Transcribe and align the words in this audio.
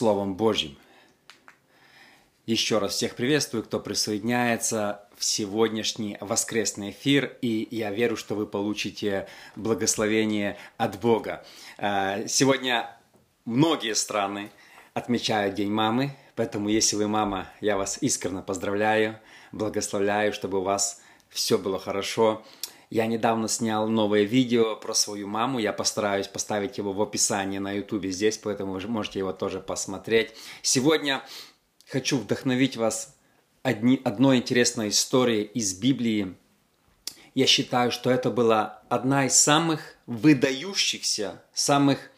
Словом 0.00 0.34
Божьим. 0.34 0.78
Еще 2.46 2.78
раз 2.78 2.94
всех 2.94 3.16
приветствую, 3.16 3.62
кто 3.62 3.78
присоединяется 3.78 5.06
в 5.14 5.22
сегодняшний 5.22 6.16
воскресный 6.22 6.88
эфир, 6.88 7.36
и 7.42 7.68
я 7.70 7.90
верю, 7.90 8.16
что 8.16 8.34
вы 8.34 8.46
получите 8.46 9.28
благословение 9.56 10.56
от 10.78 10.98
Бога. 11.00 11.44
Э, 11.76 12.26
сегодня 12.28 12.96
многие 13.44 13.94
страны 13.94 14.50
отмечают 14.94 15.54
День 15.54 15.70
мамы, 15.70 16.16
поэтому 16.34 16.70
если 16.70 16.96
вы 16.96 17.06
мама, 17.06 17.48
я 17.60 17.76
вас 17.76 17.98
искренне 18.00 18.40
поздравляю, 18.40 19.20
благословляю, 19.52 20.32
чтобы 20.32 20.60
у 20.60 20.62
вас 20.62 21.02
все 21.28 21.58
было 21.58 21.78
хорошо. 21.78 22.42
Я 22.90 23.06
недавно 23.06 23.46
снял 23.46 23.86
новое 23.86 24.24
видео 24.24 24.74
про 24.74 24.94
свою 24.94 25.28
маму. 25.28 25.60
Я 25.60 25.72
постараюсь 25.72 26.26
поставить 26.26 26.76
его 26.76 26.92
в 26.92 27.00
описании 27.00 27.58
на 27.58 27.70
YouTube 27.70 28.06
здесь, 28.06 28.36
поэтому 28.36 28.72
вы 28.72 28.80
можете 28.88 29.20
его 29.20 29.32
тоже 29.32 29.60
посмотреть. 29.60 30.34
Сегодня 30.60 31.22
хочу 31.86 32.18
вдохновить 32.18 32.76
вас 32.76 33.16
одни, 33.62 34.00
одной 34.04 34.38
интересной 34.38 34.88
историей 34.88 35.44
из 35.44 35.72
Библии. 35.74 36.34
Я 37.36 37.46
считаю, 37.46 37.92
что 37.92 38.10
это 38.10 38.28
была 38.28 38.82
одна 38.88 39.26
из 39.26 39.38
самых 39.38 39.94
выдающихся, 40.06 41.44
самых, 41.54 42.10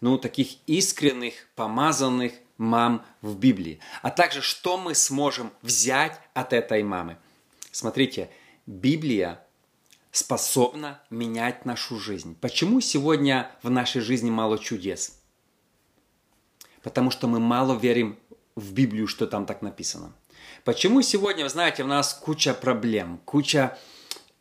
ну, 0.00 0.18
таких 0.18 0.56
искренних, 0.66 1.34
помазанных 1.54 2.32
мам 2.58 3.06
в 3.22 3.38
Библии. 3.38 3.78
А 4.02 4.10
также, 4.10 4.42
что 4.42 4.76
мы 4.76 4.96
сможем 4.96 5.52
взять 5.62 6.18
от 6.34 6.52
этой 6.52 6.82
мамы. 6.82 7.16
Смотрите, 7.70 8.28
Библия 8.66 9.45
способна 10.16 11.00
менять 11.10 11.64
нашу 11.64 11.98
жизнь. 11.98 12.36
Почему 12.40 12.80
сегодня 12.80 13.50
в 13.62 13.70
нашей 13.70 14.00
жизни 14.00 14.30
мало 14.30 14.58
чудес? 14.58 15.20
Потому 16.82 17.10
что 17.10 17.26
мы 17.28 17.40
мало 17.40 17.76
верим 17.76 18.18
в 18.54 18.72
Библию, 18.72 19.06
что 19.06 19.26
там 19.26 19.46
так 19.46 19.62
написано. 19.62 20.12
Почему 20.64 21.02
сегодня, 21.02 21.44
вы 21.44 21.50
знаете, 21.50 21.82
у 21.84 21.86
нас 21.86 22.14
куча 22.14 22.54
проблем, 22.54 23.20
куча 23.24 23.78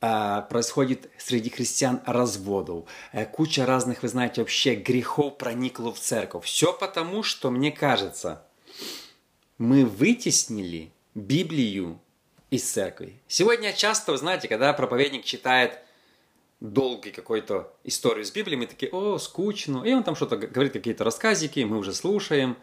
э, 0.02 0.42
происходит 0.50 1.10
среди 1.18 1.50
христиан 1.50 2.02
разводов, 2.06 2.86
э, 3.12 3.26
куча 3.26 3.66
разных, 3.66 4.02
вы 4.02 4.08
знаете, 4.08 4.42
вообще 4.42 4.76
грехов 4.76 5.38
проникло 5.38 5.92
в 5.94 6.00
церковь. 6.00 6.46
Все 6.46 6.74
потому, 6.74 7.24
что, 7.24 7.52
мне 7.52 7.72
кажется, 7.72 8.46
мы 9.58 9.86
вытеснили 9.86 10.94
Библию 11.14 12.00
из 12.56 12.70
церкви. 12.70 13.22
Сегодня 13.28 13.74
часто, 13.74 14.12
вы 14.12 14.18
знаете, 14.18 14.48
когда 14.48 14.74
проповедник 14.74 15.24
читает 15.24 15.80
долгий 16.60 17.12
какой-то 17.12 17.74
историю 17.84 18.24
из 18.24 18.32
Библии, 18.32 18.56
мы 18.56 18.68
такие, 18.68 18.92
о, 18.92 19.18
скучно. 19.18 19.84
И 19.84 19.94
он 19.94 20.04
там 20.04 20.16
что-то 20.16 20.38
говорит, 20.38 20.74
какие-то 20.74 21.04
рассказики, 21.04 21.60
мы 21.62 21.78
уже 21.78 21.94
слушаем. 21.94 22.58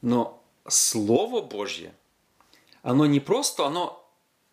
Но 0.00 0.42
Слово 0.68 1.40
Божье, 1.40 1.94
оно 2.82 3.06
не 3.06 3.20
просто, 3.20 3.66
оно 3.66 4.04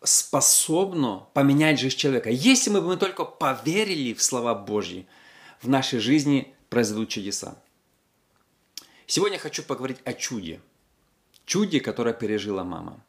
способно 0.02 1.26
поменять 1.34 1.80
жизнь 1.80 1.96
человека. 1.96 2.30
Если 2.30 2.70
мы, 2.70 2.80
мы 2.80 2.96
только 2.96 3.24
поверили 3.24 4.14
в 4.14 4.22
слова 4.22 4.54
Божьи, 4.54 5.06
в 5.60 5.68
нашей 5.68 5.98
жизни 5.98 6.54
произойдут 6.68 7.08
чудеса. 7.08 7.56
Сегодня 9.06 9.38
хочу 9.38 9.62
поговорить 9.62 9.98
о 10.04 10.12
чуде. 10.12 10.60
Чуде, 11.44 11.80
которое 11.80 12.12
пережила 12.12 12.64
мама. 12.64 13.04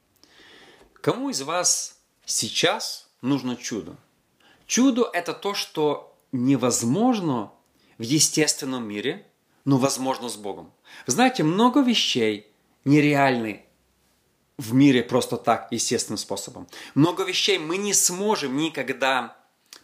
Кому 1.01 1.29
из 1.29 1.41
вас 1.41 1.99
сейчас 2.25 3.09
нужно 3.21 3.55
чудо? 3.55 3.95
Чудо– 4.65 5.09
это 5.13 5.33
то, 5.33 5.53
что 5.53 6.15
невозможно 6.31 7.51
в 7.97 8.01
естественном 8.01 8.87
мире, 8.87 9.25
но 9.65 9.77
возможно 9.77 10.29
с 10.29 10.35
Богом. 10.35 10.71
Вы 11.05 11.13
знаете, 11.13 11.43
много 11.43 11.81
вещей 11.81 12.51
нереальны 12.85 13.65
в 14.57 14.73
мире 14.73 15.03
просто 15.03 15.37
так, 15.37 15.67
естественным 15.71 16.17
способом. 16.17 16.67
Много 16.95 17.23
вещей 17.23 17.57
мы 17.57 17.77
не 17.77 17.93
сможем 17.93 18.57
никогда 18.57 19.37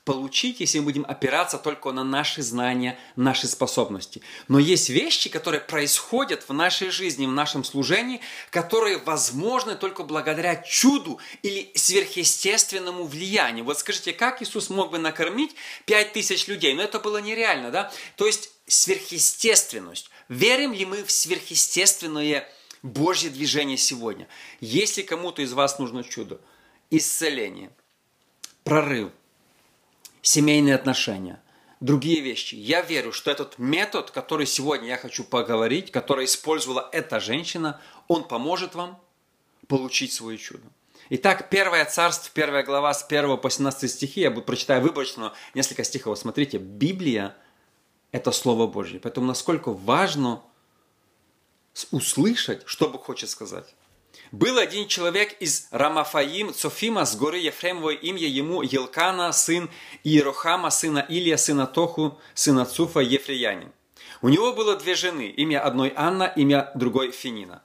получить, 0.05 0.59
если 0.59 0.79
мы 0.79 0.85
будем 0.85 1.05
опираться 1.07 1.57
только 1.57 1.91
на 1.91 2.03
наши 2.03 2.41
знания, 2.41 2.99
наши 3.15 3.47
способности. 3.47 4.21
Но 4.47 4.59
есть 4.59 4.89
вещи, 4.89 5.29
которые 5.29 5.61
происходят 5.61 6.47
в 6.47 6.53
нашей 6.53 6.89
жизни, 6.89 7.25
в 7.25 7.31
нашем 7.31 7.63
служении, 7.63 8.19
которые 8.49 8.97
возможны 8.97 9.75
только 9.75 10.03
благодаря 10.03 10.57
чуду 10.57 11.19
или 11.41 11.71
сверхъестественному 11.75 13.05
влиянию. 13.05 13.63
Вот 13.63 13.79
скажите, 13.79 14.11
как 14.11 14.41
Иисус 14.41 14.69
мог 14.69 14.91
бы 14.91 14.97
накормить 14.97 15.55
пять 15.85 16.11
тысяч 16.11 16.47
людей? 16.47 16.73
Но 16.73 16.81
ну, 16.81 16.87
это 16.87 16.99
было 16.99 17.19
нереально, 17.19 17.71
да? 17.71 17.91
То 18.17 18.25
есть 18.25 18.51
сверхъестественность. 18.67 20.09
Верим 20.27 20.73
ли 20.73 20.85
мы 20.85 21.03
в 21.03 21.11
сверхъестественное 21.11 22.49
Божье 22.81 23.29
движение 23.29 23.77
сегодня? 23.77 24.27
Если 24.59 25.01
кому-то 25.01 25.41
из 25.41 25.53
вас 25.53 25.79
нужно 25.79 26.03
чудо, 26.03 26.41
исцеление, 26.89 27.71
прорыв– 28.65 29.09
семейные 30.23 30.73
отношения, 30.73 31.39
другие 31.79 32.21
вещи. 32.21 32.55
Я 32.55 32.81
верю, 32.81 33.11
что 33.11 33.29
этот 33.29 33.59
метод, 33.59 34.09
который 34.09 34.47
сегодня 34.47 34.87
я 34.87 34.97
хочу 34.97 35.23
поговорить, 35.23 35.91
который 35.91 36.25
использовала 36.25 36.89
эта 36.91 37.19
женщина, 37.19 37.79
он 38.07 38.23
поможет 38.23 38.73
вам 38.73 38.99
получить 39.67 40.13
свое 40.13 40.39
чудо. 40.39 40.63
Итак, 41.09 41.49
первое 41.49 41.85
царство, 41.85 42.31
первая 42.33 42.63
глава 42.63 42.93
с 42.93 43.05
1 43.05 43.37
по 43.37 43.49
17 43.49 43.91
стихи, 43.91 44.21
я 44.21 44.31
буду 44.31 44.45
прочитаю 44.45 44.81
выборочно 44.81 45.33
несколько 45.53 45.83
стихов. 45.83 46.17
Смотрите, 46.17 46.57
Библия– 46.57 47.35
это 48.11 48.31
Слово 48.31 48.65
Божье. 48.67 48.99
Поэтому 49.01 49.27
насколько 49.27 49.73
важно 49.73 50.41
услышать, 51.91 52.63
что 52.65 52.89
Бог 52.89 53.03
хочет 53.03 53.29
сказать. 53.29 53.75
Был 54.33 54.57
один 54.57 54.87
человек 54.87 55.35
из 55.39 55.67
Рамафаим, 55.69 56.55
Цофима, 56.55 57.05
с 57.05 57.15
горы 57.15 57.37
Ефремовой, 57.37 57.93
имя 57.93 58.25
ему 58.25 58.63
Елкана, 58.63 59.31
сын 59.31 59.69
Иерохама, 60.03 60.71
сына 60.71 61.05
Илия, 61.07 61.37
сына 61.37 61.67
Тоху, 61.67 62.19
сына 62.33 62.65
Цуфа, 62.65 62.99
Ефреянин. 62.99 63.71
У 64.23 64.29
него 64.29 64.53
было 64.53 64.75
две 64.75 64.95
жены, 64.95 65.27
имя 65.27 65.63
одной 65.63 65.93
Анна, 65.95 66.33
имя 66.35 66.71
другой 66.73 67.11
Финина. 67.11 67.61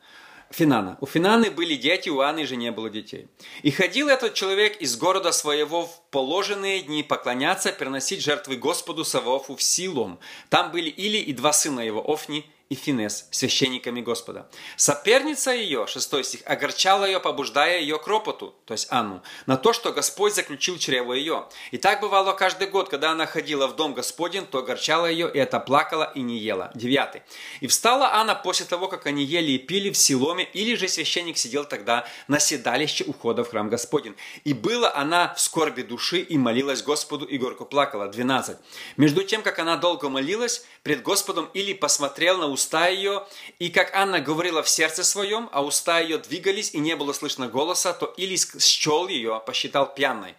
Финана. 0.50 0.98
У 1.00 1.06
Финаны 1.06 1.50
были 1.50 1.74
дети, 1.74 2.10
у 2.10 2.20
Анны 2.20 2.46
же 2.46 2.56
не 2.56 2.70
было 2.70 2.90
детей. 2.90 3.28
И 3.62 3.70
ходил 3.70 4.10
этот 4.10 4.34
человек 4.34 4.76
из 4.76 4.94
города 4.98 5.32
своего 5.32 5.86
в 5.86 6.02
положенные 6.10 6.82
дни 6.82 7.02
поклоняться, 7.02 7.72
переносить 7.72 8.22
жертвы 8.22 8.56
Господу 8.56 9.06
Саваофу 9.06 9.56
в 9.56 9.62
Силом. 9.62 10.18
Там 10.50 10.70
были 10.70 10.90
Или 10.90 11.16
и 11.16 11.32
два 11.32 11.54
сына 11.54 11.80
его, 11.80 12.04
Офни 12.06 12.44
и 12.68 12.74
Финес, 12.74 13.26
священниками 13.30 14.02
Господа. 14.02 14.48
Соперница 14.76 15.52
ее, 15.52 15.86
6 15.86 16.24
стих, 16.24 16.40
огорчала 16.44 17.06
ее, 17.06 17.18
побуждая 17.18 17.80
ее 17.80 17.98
к 17.98 18.06
ропоту, 18.06 18.54
то 18.66 18.72
есть 18.74 18.88
Анну, 18.90 19.22
на 19.46 19.56
то, 19.56 19.72
что 19.72 19.92
Господь 19.92 20.34
заключил 20.34 20.78
чрево 20.78 21.14
ее. 21.14 21.46
И 21.70 21.78
так 21.78 22.00
бывало 22.00 22.32
каждый 22.32 22.68
год, 22.68 22.90
когда 22.90 23.12
она 23.12 23.26
ходила 23.26 23.66
в 23.68 23.76
дом 23.76 23.94
Господень, 23.94 24.46
то 24.46 24.58
огорчала 24.58 25.06
ее, 25.06 25.30
и 25.32 25.38
это 25.38 25.60
плакала 25.60 26.12
и 26.14 26.20
не 26.20 26.38
ела. 26.38 26.70
9. 26.74 27.22
И 27.60 27.66
встала 27.66 28.12
Анна 28.12 28.34
после 28.34 28.66
того, 28.66 28.88
как 28.88 29.06
они 29.06 29.24
ели 29.24 29.52
и 29.52 29.58
пили 29.58 29.90
в 29.90 29.96
Силоме, 29.96 30.44
или 30.52 30.74
же 30.74 30.88
священник 30.88 31.38
сидел 31.38 31.64
тогда 31.64 32.06
на 32.26 32.38
седалище 32.38 33.04
ухода 33.04 33.44
в 33.44 33.50
храм 33.50 33.70
Господень. 33.70 34.14
И 34.44 34.52
была 34.52 34.94
она 34.94 35.32
в 35.34 35.40
скорби 35.40 35.82
души 35.82 36.20
и 36.20 36.36
молилась 36.36 36.82
Господу, 36.82 37.24
и 37.24 37.38
горько 37.38 37.64
плакала. 37.64 38.08
12. 38.08 38.58
Между 38.98 39.24
тем, 39.24 39.42
как 39.42 39.58
она 39.58 39.76
долго 39.76 40.08
молилась, 40.10 40.66
пред 40.82 41.02
Господом 41.02 41.48
или 41.54 41.72
посмотрел 41.72 42.38
на 42.38 42.46
уста 42.58 42.88
ее, 42.88 43.24
и 43.60 43.70
как 43.70 43.94
Анна 43.94 44.20
говорила 44.20 44.64
в 44.64 44.69
сердце 44.69 45.04
своем, 45.04 45.48
а 45.52 45.62
уста 45.62 46.00
ее 46.00 46.19
двигались, 46.19 46.74
и 46.74 46.78
не 46.80 46.96
было 46.96 47.12
слышно 47.12 47.46
голоса, 47.46 47.92
то 47.92 48.12
Или 48.16 48.36
счел 48.36 49.06
ее, 49.06 49.41
посчитал 49.46 49.94
пьяной. 49.94 50.34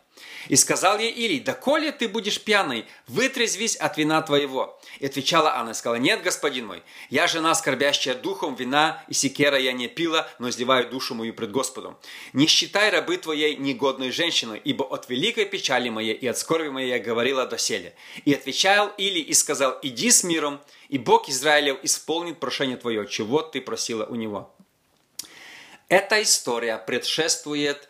И 0.47 0.55
сказал 0.55 0.99
ей 0.99 1.11
Илий, 1.11 1.39
да 1.39 1.53
коли 1.53 1.91
ты 1.91 2.07
будешь 2.07 2.41
пьяный, 2.41 2.85
вытрезвись 3.07 3.75
от 3.75 3.97
вина 3.97 4.21
твоего. 4.21 4.79
И 4.99 5.05
отвечала 5.05 5.55
Анна 5.55 5.71
и 5.71 5.73
сказала, 5.73 5.95
нет, 5.95 6.23
господин 6.23 6.67
мой, 6.67 6.83
я 7.09 7.27
жена, 7.27 7.53
скорбящая 7.55 8.15
духом, 8.15 8.55
вина 8.55 9.03
и 9.07 9.13
секера 9.13 9.57
я 9.57 9.71
не 9.71 9.87
пила, 9.87 10.27
но 10.39 10.49
изливаю 10.49 10.89
душу 10.89 11.15
мою 11.15 11.33
пред 11.33 11.51
Господом. 11.51 11.97
Не 12.33 12.47
считай 12.47 12.89
рабы 12.89 13.17
твоей 13.17 13.55
негодной 13.55 14.11
женщиной, 14.11 14.61
ибо 14.63 14.83
от 14.83 15.09
великой 15.09 15.45
печали 15.45 15.89
моей 15.89 16.13
и 16.13 16.27
от 16.27 16.37
скорби 16.37 16.69
моей 16.69 16.89
я 16.89 16.99
говорила 16.99 17.45
доселе. 17.45 17.95
И 18.25 18.33
отвечал 18.33 18.91
Или 18.97 19.19
и 19.19 19.33
сказал, 19.33 19.77
иди 19.83 20.11
с 20.11 20.23
миром, 20.23 20.59
и 20.89 20.97
Бог 20.97 21.29
Израилев 21.29 21.77
исполнит 21.83 22.39
прошение 22.39 22.75
твое, 22.75 23.07
чего 23.07 23.41
ты 23.41 23.61
просила 23.61 24.05
у 24.05 24.15
него. 24.15 24.53
Эта 25.87 26.21
история 26.21 26.77
предшествует 26.77 27.89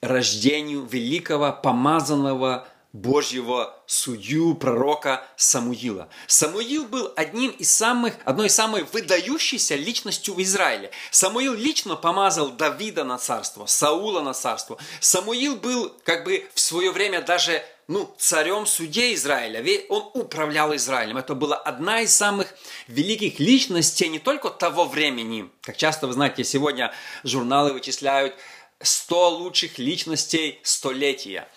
рождению 0.00 0.84
великого 0.84 1.52
помазанного 1.52 2.66
Божьего 2.92 3.80
судью, 3.86 4.54
пророка 4.56 5.24
Самуила. 5.36 6.08
Самуил 6.26 6.86
был 6.86 7.12
одним 7.14 7.52
из 7.52 7.72
самых, 7.72 8.14
одной 8.24 8.48
из 8.48 8.54
самых 8.54 8.92
выдающихся 8.92 9.76
личностью 9.76 10.34
в 10.34 10.42
Израиле. 10.42 10.90
Самуил 11.12 11.54
лично 11.54 11.94
помазал 11.94 12.50
Давида 12.50 13.04
на 13.04 13.18
царство, 13.18 13.66
Саула 13.66 14.22
на 14.22 14.34
царство. 14.34 14.76
Самуил 14.98 15.54
был 15.54 15.94
как 16.04 16.24
бы 16.24 16.48
в 16.52 16.60
свое 16.60 16.90
время 16.90 17.22
даже 17.22 17.62
ну, 17.90 18.14
царем 18.18 18.66
судей 18.66 19.14
Израиля. 19.14 19.60
Ведь 19.60 19.86
он 19.88 20.08
управлял 20.14 20.74
Израилем. 20.76 21.16
Это 21.16 21.34
была 21.34 21.56
одна 21.56 22.02
из 22.02 22.14
самых 22.14 22.54
великих 22.86 23.40
личностей 23.40 24.08
не 24.08 24.20
только 24.20 24.48
того 24.48 24.84
времени. 24.84 25.50
Как 25.60 25.76
часто 25.76 26.06
вы 26.06 26.12
знаете, 26.12 26.44
сегодня 26.44 26.92
журналы 27.24 27.72
вычисляют 27.72 28.36
100 28.80 29.30
лучших 29.30 29.78
личностей 29.80 30.60
столетия. 30.62 31.48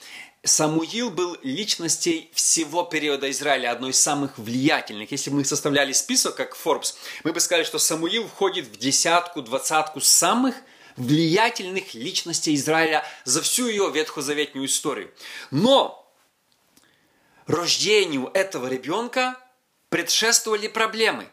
Самуил 0.43 1.11
был 1.11 1.37
личностей 1.43 2.31
всего 2.33 2.83
периода 2.83 3.29
Израиля, 3.29 3.69
одной 3.69 3.91
из 3.91 3.99
самых 3.99 4.39
влиятельных. 4.39 5.11
Если 5.11 5.29
бы 5.29 5.37
мы 5.37 5.45
составляли 5.45 5.91
список, 5.91 6.35
как 6.35 6.57
Forbes, 6.57 6.95
мы 7.23 7.31
бы 7.31 7.39
сказали, 7.41 7.63
что 7.63 7.77
Самуил 7.77 8.27
входит 8.27 8.65
в 8.65 8.77
десятку, 8.77 9.43
двадцатку 9.43 10.01
самых 10.01 10.55
влиятельных 10.97 11.93
личностей 11.93 12.55
Израиля 12.55 13.05
за 13.23 13.43
всю 13.43 13.67
ее 13.67 13.91
ветхозаветную 13.91 14.65
историю. 14.65 15.11
Но 15.51 16.02
рождению 17.47 18.29
этого 18.33 18.67
ребенка 18.67 19.37
предшествовали 19.89 20.67
проблемы. 20.67 21.27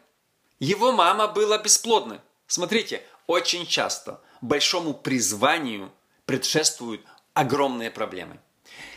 Его 0.59 0.93
мама 0.93 1.29
была 1.29 1.59
бесплодна. 1.59 2.23
Смотрите, 2.47 3.03
очень 3.27 3.67
часто 3.67 4.21
большому 4.41 4.95
призванию 4.95 5.93
предшествуют 6.27 7.03
огромные 7.35 7.91
проблемы– 7.91 8.39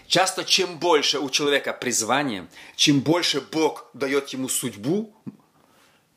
Часто 0.08 0.44
чем 0.44 0.78
больше 0.78 1.20
у 1.20 1.30
человека 1.30 1.74
призвания, 1.74 2.48
чем 2.76 3.00
больше 3.00 3.42
Бог 3.42 3.90
дает 3.94 4.30
ему 4.30 4.50
судьбу, 4.50 5.12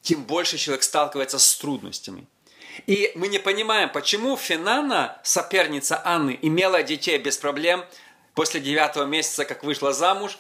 тем 0.03 0.25
больше 0.25 0.59
человек 0.59 0.83
сталкивается 0.83 1.39
с 1.39 1.57
трудностями. 1.57 2.27
И 2.87 3.11
мы 3.15 3.29
не 3.29 3.39
понимаем, 3.39 3.91
почему 3.91 4.37
Финана, 4.37 5.19
соперница 5.25 6.03
Анны, 6.05 6.39
имела 6.43 6.83
детей 6.83 7.17
без 7.17 7.39
проблем 7.39 7.85
после 8.35 8.61
девятого 8.61 9.05
месяца, 9.05 9.47
как 9.47 9.65
вышла 9.65 9.95
замуж. 9.95 10.39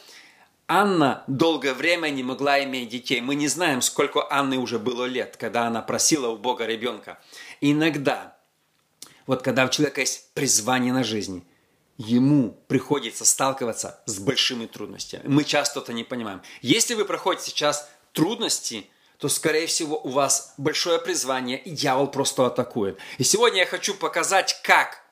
Анна 0.68 1.24
долгое 1.26 1.74
время 1.74 2.08
не 2.10 2.22
могла 2.22 2.62
иметь 2.64 2.88
детей. 2.88 3.20
Мы 3.20 3.34
не 3.34 3.48
знаем, 3.48 3.82
сколько 3.82 4.30
Анны 4.32 4.58
уже 4.58 4.78
было 4.78 5.04
лет, 5.04 5.36
когда 5.36 5.66
она 5.66 5.80
просила 5.82 6.28
у 6.28 6.36
Бога 6.36 6.66
ребенка. 6.66 7.18
иногда, 7.60 8.36
вот 9.26 9.42
когда 9.42 9.64
у 9.64 9.68
человека 9.68 10.00
есть 10.00 10.32
призвание 10.34 10.92
на 10.92 11.04
жизнь– 11.04 11.46
ему 11.98 12.58
приходится 12.68 13.24
сталкиваться 13.24 14.00
с 14.06 14.18
большими 14.18 14.66
трудностями. 14.66 15.22
Мы 15.26 15.44
часто 15.44 15.80
это 15.80 15.92
не 15.92 16.04
понимаем. 16.04 16.42
Если 16.62 16.94
вы 16.94 17.04
проходите 17.04 17.50
сейчас 17.50 17.88
трудности, 18.12 18.86
то, 19.18 19.28
скорее 19.28 19.66
всего, 19.66 19.98
у 19.98 20.10
вас 20.10 20.54
большое 20.58 20.98
призвание, 20.98 21.58
и 21.58 21.70
дьявол 21.70 22.08
просто 22.08 22.46
атакует. 22.46 22.98
И 23.18 23.24
сегодня 23.24 23.60
я 23.60 23.66
хочу 23.66 23.94
показать, 23.94 24.60
как 24.62 25.02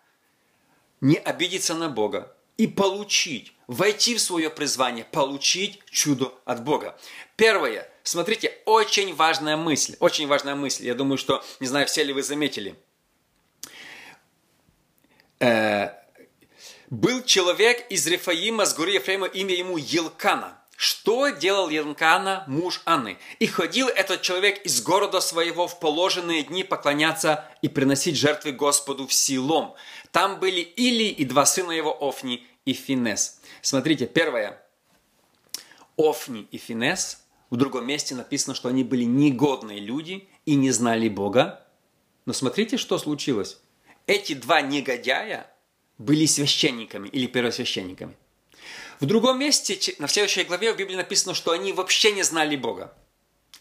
не 1.00 1.16
обидеться 1.16 1.74
на 1.74 1.88
Бога 1.88 2.36
и 2.58 2.66
получить, 2.66 3.53
войти 3.66 4.14
в 4.14 4.20
свое 4.20 4.50
призвание, 4.50 5.04
получить 5.04 5.80
чудо 5.90 6.32
от 6.44 6.64
Бога. 6.64 6.96
Первое. 7.36 7.88
Смотрите, 8.02 8.52
очень 8.66 9.14
важная 9.14 9.56
мысль, 9.56 9.96
очень 9.98 10.26
важная 10.26 10.54
мысль. 10.54 10.86
Я 10.86 10.94
думаю, 10.94 11.18
что, 11.18 11.42
не 11.60 11.66
знаю, 11.66 11.86
все 11.86 12.04
ли 12.04 12.12
вы 12.12 12.22
заметили. 12.22 12.74
Э, 15.40 15.90
был 16.90 17.22
человек 17.22 17.86
из 17.90 18.06
Рефаима 18.06 18.66
с 18.66 18.74
горы 18.74 18.92
Ефрема, 18.92 19.26
имя 19.26 19.54
ему 19.54 19.78
Елкана. 19.78 20.58
Что 20.76 21.28
делал 21.30 21.68
Елкана, 21.70 22.44
муж 22.46 22.82
Анны? 22.84 23.16
И 23.38 23.46
ходил 23.46 23.88
этот 23.88 24.22
человек 24.22 24.60
из 24.64 24.82
города 24.82 25.20
своего 25.20 25.66
в 25.66 25.78
положенные 25.78 26.42
дни 26.42 26.64
поклоняться 26.64 27.48
и 27.62 27.68
приносить 27.68 28.16
жертвы 28.16 28.52
Господу 28.52 29.06
в 29.06 29.14
Силом. 29.14 29.74
Там 30.10 30.40
были 30.40 30.60
Или 30.60 31.04
и 31.04 31.24
два 31.24 31.46
сына 31.46 31.72
его, 31.72 31.96
Офни 32.00 32.46
и 32.64 32.72
Финес. 32.72 33.40
Смотрите, 33.64 34.06
первое. 34.06 34.62
Офни 35.96 36.46
и 36.50 36.58
Финес. 36.58 37.24
В 37.48 37.56
другом 37.56 37.86
месте 37.86 38.14
написано, 38.14 38.54
что 38.54 38.68
они 38.68 38.84
были 38.84 39.04
негодные 39.04 39.80
люди 39.80 40.28
и 40.44 40.54
не 40.54 40.70
знали 40.70 41.08
Бога. 41.08 41.66
Но 42.26 42.34
смотрите, 42.34 42.76
что 42.76 42.98
случилось. 42.98 43.58
Эти 44.06 44.34
два 44.34 44.60
негодяя 44.60 45.50
были 45.96 46.26
священниками 46.26 47.08
или 47.08 47.26
первосвященниками. 47.26 48.14
В 49.00 49.06
другом 49.06 49.38
месте, 49.38 49.94
на 49.98 50.08
следующей 50.08 50.44
главе 50.44 50.74
в 50.74 50.76
Библии 50.76 50.96
написано, 50.96 51.32
что 51.32 51.52
они 51.52 51.72
вообще 51.72 52.12
не 52.12 52.22
знали 52.22 52.56
Бога. 52.56 52.94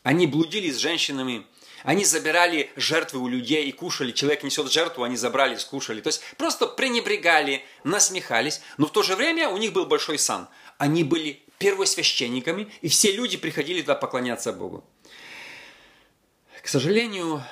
Они 0.01 0.27
блудили 0.27 0.69
с 0.69 0.79
женщинами, 0.79 1.47
они 1.83 2.05
забирали 2.05 2.71
жертвы 2.75 3.19
у 3.19 3.27
людей 3.27 3.65
и 3.65 3.71
кушали. 3.71 4.11
Человек 4.11 4.43
несет 4.43 4.71
жертву, 4.71 5.03
они 5.03 5.17
забрали, 5.17 5.55
скушали. 5.55 6.01
То 6.01 6.07
есть 6.07 6.21
просто 6.37 6.67
пренебрегали, 6.67 7.63
насмехались. 7.83 8.61
Но 8.77 8.87
в 8.87 8.91
то 8.91 9.03
же 9.03 9.15
время 9.15 9.49
у 9.49 9.57
них 9.57 9.73
был 9.73 9.85
большой 9.85 10.17
сан. 10.17 10.47
Они 10.77 11.03
были 11.03 11.43
первосвященниками, 11.57 12.71
и 12.81 12.89
все 12.89 13.11
люди 13.11 13.37
приходили 13.37 13.81
туда 13.81 13.95
поклоняться 13.95 14.51
Богу. 14.51 14.83
К 16.61 16.67
сожалению, 16.67 17.43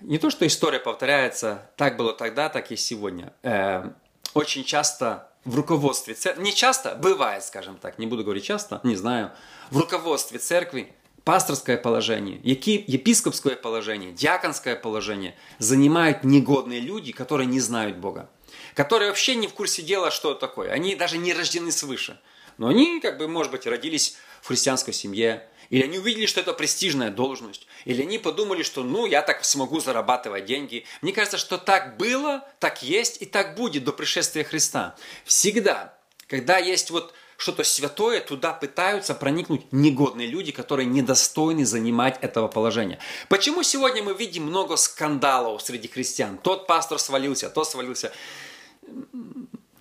не 0.00 0.18
то, 0.18 0.30
что 0.30 0.46
история 0.46 0.78
повторяется, 0.78 1.70
так 1.76 1.96
было 1.96 2.12
тогда, 2.12 2.48
так 2.48 2.70
и 2.70 2.76
сегодня. 2.76 3.32
Э, 3.42 3.90
очень 4.34 4.64
часто 4.64 5.30
в 5.44 5.56
руководстве 5.56 6.14
церкви, 6.14 6.42
не 6.42 6.54
часто, 6.54 6.94
бывает, 6.94 7.44
скажем 7.44 7.78
так, 7.78 7.98
не 7.98 8.06
буду 8.06 8.22
говорить 8.22 8.44
часто, 8.44 8.80
не 8.84 8.96
знаю, 8.96 9.32
в 9.70 9.78
руководстве 9.78 10.38
церкви 10.38 10.92
пасторское 11.24 11.76
положение, 11.76 12.40
епископское 12.42 13.56
положение, 13.56 14.12
диаконское 14.12 14.76
положение 14.76 15.36
занимают 15.58 16.24
негодные 16.24 16.80
люди, 16.80 17.12
которые 17.12 17.46
не 17.46 17.60
знают 17.60 17.98
Бога, 17.98 18.30
которые 18.74 19.10
вообще 19.10 19.34
не 19.34 19.46
в 19.46 19.54
курсе 19.54 19.82
дела, 19.82 20.10
что 20.10 20.32
это 20.32 20.40
такое. 20.40 20.70
Они 20.70 20.94
даже 20.94 21.18
не 21.18 21.32
рождены 21.34 21.72
свыше. 21.72 22.20
Но 22.56 22.68
они, 22.68 23.00
как 23.00 23.18
бы, 23.18 23.28
может 23.28 23.52
быть, 23.52 23.66
родились 23.66 24.16
в 24.42 24.48
христианской 24.48 24.92
семье, 24.92 25.48
или 25.70 25.82
они 25.82 25.98
увидели, 25.98 26.26
что 26.26 26.40
это 26.40 26.54
престижная 26.54 27.10
должность. 27.10 27.66
Или 27.84 28.02
они 28.02 28.18
подумали, 28.18 28.62
что 28.62 28.82
ну 28.82 29.06
я 29.06 29.22
так 29.22 29.44
смогу 29.44 29.80
зарабатывать 29.80 30.46
деньги. 30.46 30.84
Мне 31.02 31.12
кажется, 31.12 31.38
что 31.38 31.58
так 31.58 31.96
было, 31.98 32.48
так 32.58 32.82
есть 32.82 33.20
и 33.20 33.26
так 33.26 33.54
будет 33.54 33.84
до 33.84 33.92
пришествия 33.92 34.44
Христа. 34.44 34.96
Всегда, 35.24 35.98
когда 36.26 36.58
есть 36.58 36.90
вот 36.90 37.12
что-то 37.38 37.62
святое, 37.62 38.20
туда 38.20 38.52
пытаются 38.52 39.14
проникнуть 39.14 39.72
негодные 39.72 40.26
люди, 40.26 40.50
которые 40.50 40.86
недостойны 40.86 41.64
занимать 41.64 42.18
этого 42.20 42.48
положения. 42.48 42.98
Почему 43.28 43.62
сегодня 43.62 44.02
мы 44.02 44.12
видим 44.12 44.42
много 44.42 44.76
скандалов 44.76 45.62
среди 45.62 45.86
христиан? 45.86 46.36
Тот 46.36 46.66
пастор 46.66 46.98
свалился, 46.98 47.48
тот 47.48 47.68
свалился 47.68 48.12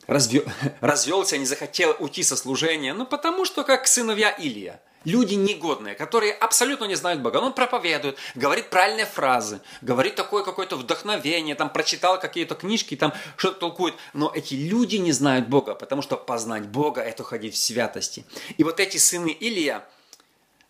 развел, 0.06 0.44
развелся, 0.81 1.38
не 1.39 1.45
захотел 1.45 1.95
уйти 2.00 2.21
со 2.21 2.38
служения. 2.38 2.94
Ну, 2.94 3.07
потому 3.07 3.44
что 3.44 3.63
как 3.63 3.88
сыновья 3.88 4.30
Илия 4.30 4.80
люди 5.07 5.36
негодные, 5.36 5.95
которые 5.95 6.33
абсолютно 6.33 6.85
не 6.85 6.95
знают 6.95 7.21
Бога. 7.21 7.37
Он 7.37 7.54
проповедует, 7.54 8.18
говорит 8.35 8.69
правильные 8.69 9.06
фразы, 9.06 9.61
говорит 9.81 10.16
такое 10.16 10.44
какое-то 10.44 10.76
вдохновение, 10.76 11.56
там 11.56 11.71
прочитал 11.71 12.19
какие-то 12.19 12.56
книжки, 12.56 12.95
там 12.95 13.14
что-то 13.37 13.59
толкует. 13.59 13.95
Но 14.14 14.31
эти 14.35 14.54
люди 14.54 14.97
не 14.97 15.14
знают 15.14 15.47
Бога, 15.47 15.76
потому 15.76 16.02
что 16.02 16.18
познать 16.18 16.68
Бога– 16.68 17.02
это 17.11 17.23
ходить 17.23 17.56
в 17.56 17.57
святости. 17.57 18.26
И 18.57 18.64
вот 18.64 18.80
эти 18.80 18.97
сыны 18.97 19.30
Илия, 19.30 19.85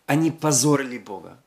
они 0.06 0.30
позорили 0.30 0.98
Бога. 0.98 1.42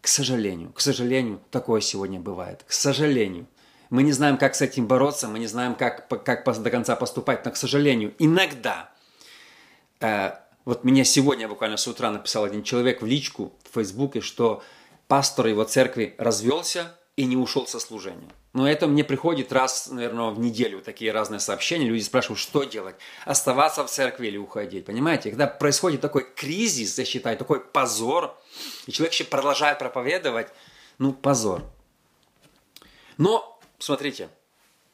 К 0.00 0.08
сожалению, 0.08 0.72
к 0.72 0.80
сожалению, 0.80 1.42
такое 1.50 1.82
сегодня 1.82 2.18
бывает. 2.18 2.64
К 2.66 2.72
сожалению. 2.72 3.46
Мы 3.90 4.02
не 4.02 4.12
знаем, 4.12 4.38
как 4.38 4.54
с 4.54 4.62
этим 4.62 4.86
бороться, 4.86 5.28
мы 5.28 5.38
не 5.40 5.46
знаем, 5.46 5.74
как, 5.74 6.08
как 6.24 6.62
до 6.62 6.70
конца 6.70 6.96
поступать, 6.96 7.44
но, 7.44 7.50
к 7.50 7.56
сожалению, 7.56 8.14
иногда 8.18 8.88
э, 10.00 10.30
вот 10.64 10.84
мне 10.84 11.04
сегодня 11.04 11.48
буквально 11.48 11.76
с 11.76 11.86
утра 11.86 12.10
написал 12.10 12.44
один 12.44 12.62
человек 12.62 13.02
в 13.02 13.06
личку 13.06 13.52
в 13.70 13.74
Фейсбуке, 13.74 14.20
что 14.20 14.62
пастор 15.08 15.46
его 15.46 15.64
церкви 15.64 16.14
развелся 16.18 16.96
и 17.16 17.24
не 17.24 17.36
ушел 17.36 17.66
со 17.66 17.80
служения. 17.80 18.30
Но 18.52 18.68
это 18.68 18.88
мне 18.88 19.04
приходит 19.04 19.52
раз, 19.52 19.88
наверное, 19.88 20.30
в 20.30 20.40
неделю 20.40 20.80
такие 20.80 21.12
разные 21.12 21.38
сообщения. 21.38 21.86
Люди 21.86 22.02
спрашивают, 22.02 22.40
что 22.40 22.64
делать? 22.64 22.96
Оставаться 23.24 23.84
в 23.84 23.90
церкви 23.90 24.26
или 24.26 24.36
уходить? 24.36 24.86
Понимаете? 24.86 25.30
Когда 25.30 25.46
происходит 25.46 26.00
такой 26.00 26.24
кризис, 26.34 26.98
я 26.98 27.04
считаю, 27.04 27.36
такой 27.36 27.60
позор, 27.60 28.36
и 28.86 28.92
человек 28.92 29.12
еще 29.12 29.24
продолжает 29.24 29.78
проповедовать, 29.78 30.48
ну, 30.98 31.12
позор. 31.12 31.62
Но, 33.18 33.60
смотрите, 33.78 34.30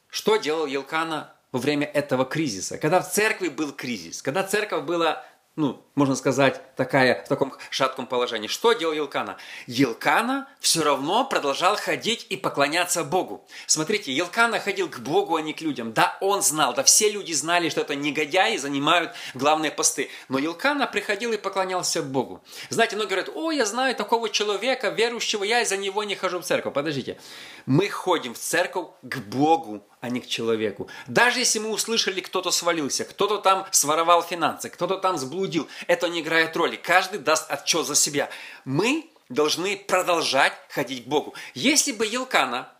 что 0.09 0.37
делал 0.37 0.67
Елкана 0.67 1.33
во 1.51 1.59
время 1.59 1.87
этого 1.87 2.25
кризиса? 2.25 2.77
Когда 2.77 3.01
в 3.01 3.11
церкви 3.11 3.49
был 3.49 3.71
кризис, 3.71 4.21
когда 4.21 4.43
церковь 4.43 4.83
была 4.83 5.25
ну, 5.57 5.83
можно 5.95 6.15
сказать, 6.15 6.61
такая, 6.75 7.25
в 7.25 7.27
таком 7.27 7.51
шатком 7.71 8.05
положении. 8.05 8.47
Что 8.47 8.73
делал 8.73 8.93
Елкана? 8.93 9.37
Елкана 9.65 10.47
все 10.59 10.83
равно 10.83 11.25
продолжал 11.25 11.75
ходить 11.75 12.27
и 12.29 12.37
поклоняться 12.37 13.03
Богу. 13.03 13.43
Смотрите, 13.65 14.13
Елкана 14.13 14.59
ходил 14.59 14.87
к 14.87 14.99
Богу, 14.99 15.35
а 15.35 15.41
не 15.41 15.53
к 15.53 15.61
людям. 15.61 15.93
Да, 15.93 16.15
он 16.21 16.43
знал, 16.43 16.75
да 16.75 16.83
все 16.83 17.09
люди 17.09 17.33
знали, 17.33 17.69
что 17.69 17.81
это 17.81 17.95
негодяи 17.95 18.57
занимают 18.57 19.13
главные 19.33 19.71
посты. 19.71 20.11
Но 20.29 20.37
Елкана 20.37 20.85
приходил 20.85 21.33
и 21.33 21.37
поклонялся 21.37 22.03
Богу. 22.03 22.43
Знаете, 22.69 22.95
многие 22.95 23.09
говорят, 23.09 23.29
о, 23.33 23.49
я 23.49 23.65
знаю 23.65 23.95
такого 23.95 24.29
человека, 24.29 24.89
верующего, 24.89 25.43
я 25.43 25.61
из-за 25.61 25.77
него 25.77 26.03
не 26.03 26.13
хожу 26.13 26.39
в 26.39 26.45
церковь. 26.45 26.75
Подождите, 26.75 27.17
мы 27.65 27.89
ходим 27.89 28.35
в 28.35 28.37
церковь 28.37 28.89
к 29.01 29.17
Богу, 29.17 29.83
а 30.07 30.09
не 30.09 30.21
к 30.21 30.27
человеку. 30.27 30.87
Даже 31.07 31.39
если 31.39 31.59
мы 31.59 31.69
услышали, 31.69 32.21
кто-то 32.21 32.49
свалился, 32.49 33.03
кто-то 33.03 33.39
там 33.39 33.67
своровал 33.71 34.23
финансы, 34.23 34.69
кто-то 34.69 34.97
там 34.97 35.17
сблудил, 35.17 35.67
это 35.87 36.07
не 36.07 36.21
играет 36.21 36.55
роли. 36.55 36.77
Каждый 36.77 37.19
даст 37.19 37.51
отчет 37.51 37.85
за 37.85 37.93
себя. 37.93 38.29
Мы 38.63 39.09
должны 39.27 39.75
продолжать 39.75 40.53
ходить 40.69 41.03
к 41.03 41.07
Богу. 41.07 41.33
Если 41.53 41.91
бы 41.91 42.05
Елкана 42.05 42.71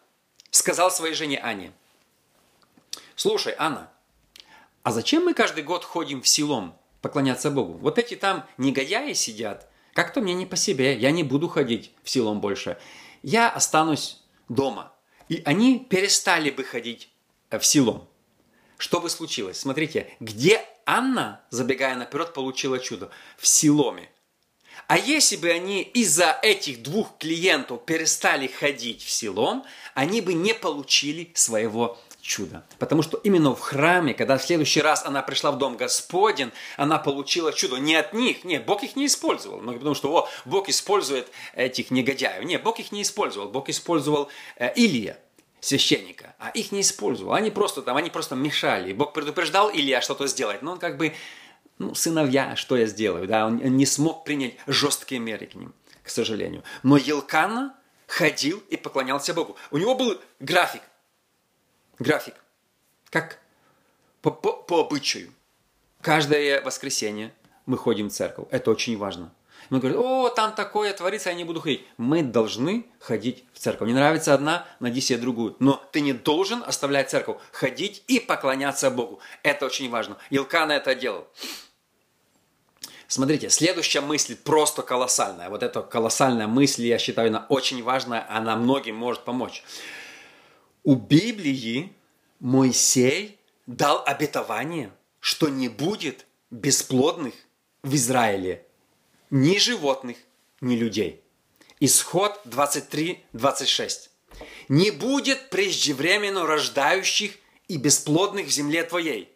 сказал 0.52 0.90
своей 0.90 1.16
жене 1.16 1.38
Ане, 1.44 1.74
слушай, 3.18 3.54
Анна, 3.58 3.92
а 4.84 4.94
зачем 4.94 5.26
мы 5.26 5.34
каждый 5.34 5.64
год 5.64 5.84
ходим 5.84 6.22
в 6.22 6.30
Силом 6.30 6.78
поклоняться 7.02 7.52
Богу? 7.52 7.74
Вот 7.74 8.00
эти 8.00 8.16
там 8.16 8.46
негодяи 8.58 9.12
сидят, 9.12 9.68
как-то 9.94 10.22
мне 10.22 10.34
не 10.34 10.46
по 10.46 10.56
себе, 10.56 10.98
я 10.98 11.12
не 11.12 11.24
буду 11.24 11.50
ходить 11.50 11.92
в 12.04 12.10
Силом 12.10 12.40
больше. 12.40 12.78
Я 13.22 13.50
останусь 13.50 14.24
дома. 14.48 14.94
И 15.28 15.42
они 15.44 15.80
перестали 15.80 16.52
бы 16.52 16.64
ходить 16.64 17.10
в 17.52 17.66
Силом. 17.66 18.08
Что 18.78 19.00
бы 19.00 19.10
случилось? 19.10 19.60
Смотрите, 19.60 20.14
где 20.20 20.64
Анна, 20.86 21.42
забегая 21.50 21.96
наперед, 21.96 22.34
получила 22.34 22.80
чудо? 22.80 23.10
В 23.38 23.48
Силоме. 23.48 24.10
А 24.88 24.98
если 24.98 25.36
бы 25.36 25.50
они 25.50 25.82
из-за 25.82 26.38
этих 26.44 26.84
двух 26.84 27.18
клиентов 27.18 27.84
перестали 27.86 28.48
ходить 28.48 29.04
в 29.04 29.10
Силом, 29.10 29.64
они 29.96 30.22
бы 30.22 30.34
не 30.34 30.54
получили 30.54 31.32
своего 31.34 31.98
чуда. 32.22 32.64
Потому 32.78 33.02
что 33.02 33.18
именно 33.18 33.56
в 33.56 33.60
храме, 33.60 34.14
когда 34.14 34.38
в 34.38 34.44
следующий 34.44 34.82
раз 34.82 35.04
она 35.06 35.24
пришла 35.24 35.52
в 35.52 35.58
дом 35.58 35.78
Господен, 35.78 36.52
она 36.76 37.00
получила 37.00 37.52
чудо 37.52 37.78
не 37.78 37.96
от 37.96 38.14
них. 38.14 38.44
Нет, 38.44 38.66
Бог 38.66 38.84
их 38.84 38.96
не 38.96 39.08
использовал. 39.08 39.60
Многие 39.60 39.80
потому 39.80 39.96
что 39.96 40.14
о, 40.16 40.30
Бог 40.46 40.70
использует 40.70 41.28
этих 41.56 41.90
негодяев. 41.90 42.44
Нет, 42.44 42.62
Бог 42.64 42.80
их 42.80 42.92
не 42.92 43.02
использовал. 43.02 43.50
Бог 43.50 43.70
использовал 43.70 44.30
э, 44.58 44.72
Илия 44.76 45.18
священника, 45.68 46.34
а 46.40 46.50
их 46.50 46.72
не 46.72 46.82
использовал. 46.82 47.34
Они 47.34 47.52
просто 47.52 47.82
там, 47.82 47.98
они 47.98 48.10
просто 48.10 48.36
мешали. 48.36 48.94
Бог 48.94 49.14
предупреждал 49.14 49.70
Илья 49.72 50.02
что-то 50.02 50.28
сделать, 50.28 50.62
но 50.62 50.74
он 50.74 50.80
как 50.80 50.98
бы, 50.98 51.14
ну, 51.78 51.94
сыновья, 51.94 52.56
что 52.56 52.78
я 52.78 52.86
сделаю, 52.86 53.28
да, 53.28 53.46
он 53.46 53.58
не 53.58 53.86
смог 53.86 54.24
принять 54.24 54.56
жесткие 54.66 55.20
меры 55.20 55.46
к 55.46 55.56
ним, 55.56 55.74
к 56.04 56.10
сожалению. 56.10 56.64
Но 56.84 56.96
Елкана 56.96 57.76
ходил 58.08 58.64
и 58.70 58.78
поклонялся 58.78 59.34
Богу. 59.34 59.58
У 59.72 59.78
него 59.78 59.96
был 59.96 60.20
график, 60.40 60.82
график, 62.00 62.36
как 63.10 63.40
по, 64.22 64.32
по, 64.32 64.54
по 64.54 64.82
обычаю. 64.82 65.34
Каждое 66.02 66.62
воскресенье 66.62 67.34
мы 67.66 67.78
ходим 67.78 68.08
в 68.08 68.14
церковь. 68.14 68.48
Это 68.52 68.72
очень 68.72 68.98
важно. 68.98 69.34
Мы 69.70 69.80
говорим, 69.80 70.00
о, 70.00 70.30
там 70.30 70.54
такое 70.54 70.94
творится, 70.94 71.30
я 71.30 71.36
не 71.36 71.44
буду 71.44 71.60
ходить. 71.60 71.86
Мы 71.98 72.24
должны 72.24 72.86
ходить 73.00 73.44
в 73.54 73.60
церковь. 73.60 73.88
Не 73.88 73.94
нравится 73.94 74.34
одна, 74.34 74.66
найди 74.80 75.02
себе 75.02 75.20
другую. 75.20 75.56
Но 75.60 75.84
ты 75.92 76.02
не 76.02 76.14
должен 76.14 76.64
оставлять 76.66 77.10
церковь. 77.10 77.38
Ходить 77.52 78.04
и 78.08 78.20
поклоняться 78.20 78.90
Богу. 78.90 79.20
Это 79.44 79.66
очень 79.66 79.90
важно. 79.90 80.18
Илкана 80.30 80.74
это 80.74 80.96
делал. 80.96 81.28
Смотрите, 83.08 83.50
следующая 83.50 84.02
мысль 84.02 84.36
просто 84.36 84.82
колоссальная. 84.82 85.50
Вот 85.50 85.64
эта 85.64 85.82
колоссальная 85.82 86.48
мысль, 86.48 86.86
я 86.86 87.00
считаю, 87.00 87.30
она 87.30 87.46
очень 87.48 87.82
важная, 87.82 88.26
она 88.30 88.56
многим 88.58 88.96
может 88.96 89.24
помочь. 89.24 89.64
У 90.84 90.96
Библии 90.96 91.94
Моисей 92.40 93.40
дал 93.66 94.04
обетование, 94.06 94.92
что 95.20 95.50
не 95.50 95.70
будет 95.70 96.26
бесплодных 96.52 97.34
в 97.82 97.96
Израиле 97.96 98.67
ни 99.30 99.58
животных, 99.58 100.18
ни 100.62 100.76
людей. 100.76 101.24
Исход 101.80 102.40
23-26. 102.46 104.10
Не 104.70 104.92
будет 104.92 105.50
преждевременно 105.50 106.46
рождающих 106.46 107.34
и 107.68 107.78
бесплодных 107.78 108.48
в 108.48 108.52
земле 108.52 108.84
твоей. 108.84 109.30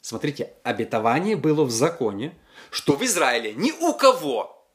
Смотрите, 0.00 0.52
обетование 0.64 1.36
было 1.36 1.64
в 1.64 1.70
законе, 1.70 2.36
что 2.70 2.96
в 2.96 3.04
Израиле 3.04 3.54
ни 3.54 3.70
у 3.70 3.94
кого 3.94 4.68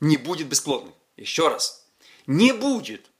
не 0.00 0.16
будет 0.16 0.48
бесплодных. 0.48 0.94
Еще 1.16 1.48
раз. 1.48 1.86
Не 2.26 2.52
будет. 2.52 3.10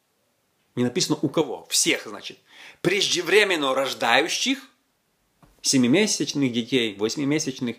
Не 0.75 0.85
написано 0.85 1.19
у 1.23 1.29
кого. 1.29 1.67
Всех, 1.71 2.07
значит. 2.07 2.39
Преждевременно 2.81 3.75
рождающих, 3.75 4.59
семимесячных 5.61 6.53
детей, 6.53 6.97
восьмимесячных 6.97 7.77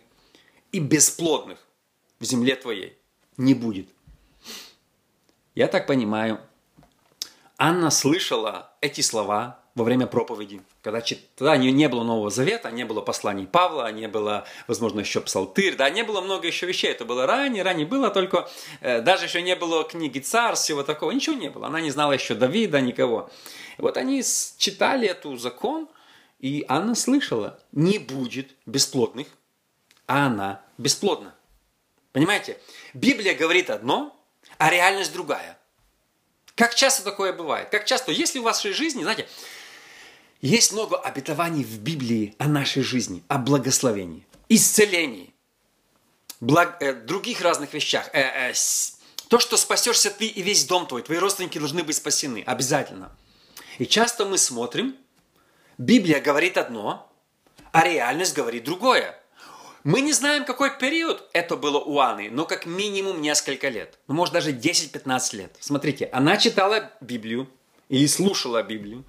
и 0.71 0.79
бесплодных 0.79 1.59
в 2.19 2.25
земле 2.25 2.55
твоей. 2.55 2.97
Не 3.37 3.53
будет. 3.53 3.87
Я 5.55 5.67
так 5.67 5.87
понимаю, 5.87 6.39
Анна 7.57 7.91
слышала 7.91 8.71
эти 8.81 9.01
слова 9.01 9.59
во 9.75 9.83
время 9.83 10.05
проповеди, 10.05 10.61
когда 10.81 11.01
тогда 11.35 11.57
не, 11.57 11.87
было 11.89 12.03
Нового 12.03 12.29
Завета, 12.29 12.69
не 12.71 12.85
было 12.85 13.01
посланий 13.01 13.47
Павла, 13.47 13.91
не 13.91 14.07
было, 14.07 14.45
возможно, 14.67 14.99
еще 14.99 15.19
псалтырь, 15.21 15.75
да, 15.75 15.89
не 15.89 16.03
было 16.03 16.21
много 16.21 16.47
еще 16.47 16.65
вещей, 16.65 16.91
это 16.91 17.05
было 17.05 17.25
ранее, 17.25 17.63
ранее 17.63 17.87
было 17.87 18.09
только, 18.09 18.49
э, 18.81 19.01
даже 19.01 19.25
еще 19.25 19.41
не 19.41 19.55
было 19.55 19.83
книги 19.83 20.19
царств, 20.19 20.65
всего 20.65 20.83
такого, 20.83 21.11
ничего 21.11 21.35
не 21.35 21.49
было, 21.49 21.67
она 21.67 21.81
не 21.81 21.89
знала 21.89 22.13
еще 22.13 22.35
Давида, 22.35 22.81
никого. 22.81 23.29
Вот 23.77 23.97
они 23.97 24.23
читали 24.57 25.07
эту 25.07 25.37
закон, 25.37 25.87
и 26.39 26.65
Анна 26.67 26.93
слышала, 26.93 27.59
не 27.71 27.97
будет 27.97 28.51
бесплодных, 28.65 29.27
а 30.05 30.27
она 30.27 30.61
бесплодна. 30.77 31.33
Понимаете? 32.13 32.57
Библия 32.93 33.35
говорит 33.35 33.69
одно, 33.69 34.15
а 34.57 34.69
реальность 34.69 35.11
другая. 35.11 35.59
Как 36.55 36.75
часто 36.75 37.03
такое 37.03 37.33
бывает? 37.33 37.69
Как 37.69 37.85
часто, 37.85 38.11
если 38.11 38.39
в 38.39 38.43
вашей 38.43 38.71
жизни, 38.71 39.01
знаете, 39.01 39.27
есть 40.39 40.71
много 40.71 40.97
обетований 40.97 41.63
в 41.63 41.79
Библии 41.79 42.35
о 42.37 42.47
нашей 42.47 42.83
жизни, 42.83 43.23
о 43.27 43.39
благословении, 43.39 44.25
исцелении, 44.47 45.33
благ, 46.39 46.77
э, 46.81 46.93
других 46.93 47.41
разных 47.41 47.73
вещах. 47.73 48.09
Э, 48.13 48.49
э, 48.49 48.53
с, 48.53 48.99
то, 49.29 49.39
что 49.39 49.57
спасешься 49.57 50.11
ты 50.11 50.27
и 50.27 50.41
весь 50.43 50.65
дом 50.65 50.85
твой, 50.85 51.01
твои 51.01 51.17
родственники 51.17 51.57
должны 51.57 51.83
быть 51.83 51.95
спасены, 51.95 52.43
обязательно. 52.45 53.11
И 53.79 53.87
часто 53.87 54.25
мы 54.25 54.37
смотрим, 54.37 54.95
Библия 55.79 56.21
говорит 56.21 56.57
одно, 56.57 57.11
а 57.71 57.83
реальность 57.83 58.35
говорит 58.35 58.65
другое. 58.65 59.19
Мы 59.83 59.99
не 59.99 60.13
знаем, 60.13 60.45
какой 60.45 60.77
период 60.77 61.29
это 61.33 61.57
было 61.57 61.77
у 61.77 61.99
Анны, 61.99 62.29
но 62.31 62.45
как 62.45 62.65
минимум 62.65 63.21
несколько 63.21 63.67
лет. 63.67 63.99
Ну, 64.07 64.13
может, 64.13 64.33
даже 64.33 64.53
10-15 64.53 65.35
лет. 65.35 65.55
Смотрите, 65.59 66.09
она 66.13 66.37
читала 66.37 66.93
Библию 67.01 67.49
и 67.89 68.07
слушала 68.07 68.63
Библию. 68.63 69.03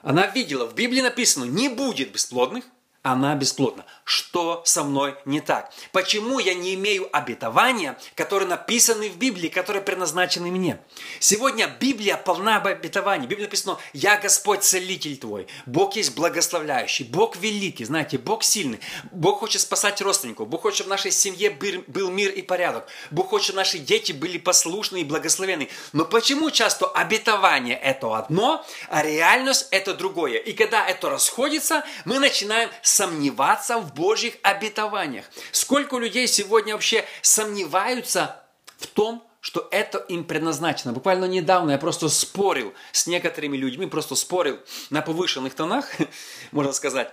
Она 0.00 0.28
видела, 0.28 0.66
в 0.66 0.74
Библии 0.76 1.00
написано, 1.00 1.44
не 1.44 1.68
будет 1.68 2.12
бесплодных, 2.12 2.64
она 3.02 3.34
бесплодна. 3.34 3.84
Что 4.04 4.62
со 4.64 4.84
мной 4.84 5.16
не 5.24 5.40
так? 5.40 5.72
Почему 5.90 6.38
я 6.38 6.54
не 6.54 6.74
имею 6.74 7.08
обетования, 7.14 7.98
которые 8.14 8.48
написаны 8.48 9.08
в 9.08 9.16
Библии, 9.16 9.48
которые 9.48 9.82
предназначены 9.82 10.50
мне? 10.50 10.78
Сегодня 11.18 11.66
Библия 11.66 12.16
полна 12.16 12.56
обетований. 12.56 13.26
В 13.26 13.28
Библии 13.28 13.44
написано 13.44 13.78
«Я 13.92 14.18
Господь 14.18 14.62
целитель 14.62 15.16
твой». 15.16 15.48
Бог 15.66 15.96
есть 15.96 16.14
благословляющий, 16.14 17.04
Бог 17.04 17.36
великий, 17.36 17.84
знаете, 17.84 18.18
Бог 18.18 18.44
сильный. 18.44 18.80
Бог 19.10 19.40
хочет 19.40 19.62
спасать 19.62 20.00
родственников, 20.00 20.48
Бог 20.48 20.62
хочет, 20.62 20.76
чтобы 20.76 20.88
в 20.88 20.90
нашей 20.90 21.10
семье 21.10 21.50
был 21.50 22.10
мир 22.10 22.30
и 22.30 22.42
порядок. 22.42 22.86
Бог 23.10 23.30
хочет, 23.30 23.46
чтобы 23.46 23.58
наши 23.58 23.78
дети 23.78 24.12
были 24.12 24.38
послушны 24.38 25.00
и 25.00 25.04
благословены. 25.04 25.68
Но 25.92 26.04
почему 26.04 26.50
часто 26.50 26.86
обетование– 26.86 27.76
это 27.82 28.16
одно, 28.16 28.64
а 28.88 29.02
реальность– 29.02 29.68
это 29.70 29.94
другое? 29.94 30.38
И 30.38 30.52
когда 30.52 30.86
это 30.86 31.10
расходится, 31.10 31.84
мы 32.04 32.20
начинаем 32.20 32.70
сомневаться 32.92 33.78
в 33.78 33.94
Божьих 33.94 34.34
обетованиях. 34.42 35.24
Сколько 35.50 35.96
людей 35.98 36.26
сегодня 36.26 36.74
вообще 36.74 37.04
сомневаются 37.22 38.44
в 38.78 38.86
том, 38.86 39.26
что 39.40 39.66
это 39.72 39.98
им 39.98 40.24
предназначено. 40.24 40.92
Буквально 40.92 41.24
недавно 41.24 41.72
я 41.72 41.78
просто 41.78 42.08
спорил 42.08 42.74
с 42.92 43.06
некоторыми 43.06 43.56
людьми, 43.56 43.86
просто 43.86 44.14
спорил 44.14 44.60
на 44.90 45.02
повышенных 45.02 45.54
тонах, 45.54 45.90
можно 46.52 46.72
сказать. 46.72 47.12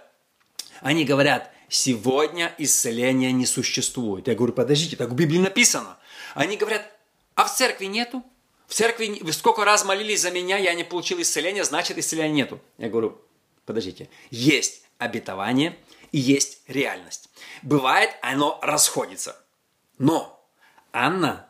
Они 0.82 1.06
говорят, 1.06 1.52
сегодня 1.70 2.54
исцеления 2.58 3.32
не 3.32 3.46
существует. 3.46 4.28
Я 4.28 4.36
говорю, 4.36 4.54
подождите, 4.54 4.96
так 4.96 5.10
в 5.10 5.16
Библии 5.16 5.40
написано. 5.40 5.98
Они 6.36 6.58
говорят, 6.58 6.92
а 7.36 7.46
в 7.46 7.56
церкви 7.56 7.86
нету? 7.86 8.24
В 8.68 8.74
церкви 8.76 9.18
вы 9.22 9.34
сколько 9.34 9.66
раз 9.66 9.84
молились 9.84 10.22
за 10.22 10.30
меня, 10.30 10.58
я 10.58 10.76
не 10.76 10.84
получил 10.84 11.20
исцеления, 11.22 11.64
значит 11.64 11.98
исцеления 11.98 12.34
нету. 12.34 12.60
Я 12.78 12.90
говорю, 12.90 13.20
подождите, 13.66 14.10
есть 14.30 14.84
обетование 15.00 15.78
и 16.12 16.20
есть 16.20 16.62
реальность. 16.68 17.30
Бывает, 17.64 18.12
оно 18.22 18.60
расходится. 18.62 19.36
Но 19.98 20.46
Анна 20.94 21.48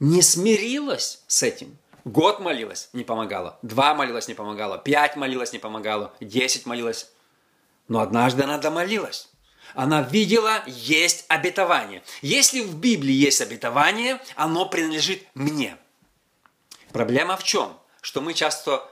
не 0.00 0.22
смирилась 0.22 1.22
с 1.26 1.42
этим. 1.42 1.78
Год 2.04 2.40
молилась, 2.40 2.88
не 2.92 3.04
помогала. 3.04 3.58
Два 3.62 3.94
молилась, 3.94 4.28
не 4.28 4.34
помогала. 4.34 4.78
Пять 4.78 5.16
молилась, 5.16 5.52
не 5.52 5.58
помогала. 5.58 6.14
Десять 6.20 6.66
молилась. 6.66 7.10
Но 7.88 8.00
однажды 8.00 8.44
она 8.44 8.58
домолилась. 8.58 9.28
Она 9.74 10.02
видела, 10.02 10.62
есть 10.66 11.24
обетование. 11.28 12.02
Если 12.22 12.60
в 12.60 12.76
Библии 12.76 13.12
есть 13.12 13.40
обетование, 13.40 14.20
оно 14.36 14.68
принадлежит 14.68 15.26
мне. 15.34 15.76
Проблема 16.92 17.36
в 17.36 17.44
чем? 17.44 17.76
Что 18.00 18.20
мы 18.20 18.34
часто 18.34 18.88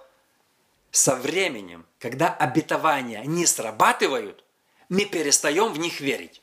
со 0.95 1.17
временем, 1.17 1.87
когда 1.99 2.33
обетования 2.33 3.25
не 3.25 3.47
срабатывают, 3.47 4.45
мы 4.89 5.05
перестаем 5.05 5.73
в 5.73 5.79
них 5.79 6.01
верить. 6.01 6.41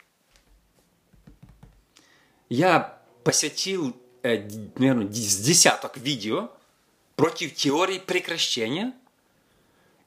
Я 2.49 3.01
посвятил, 3.23 3.95
э, 4.23 4.39
наверное, 4.75 5.07
десяток 5.07 5.95
видео 5.95 6.51
против 7.15 7.55
теории 7.55 7.99
прекращения– 7.99 8.93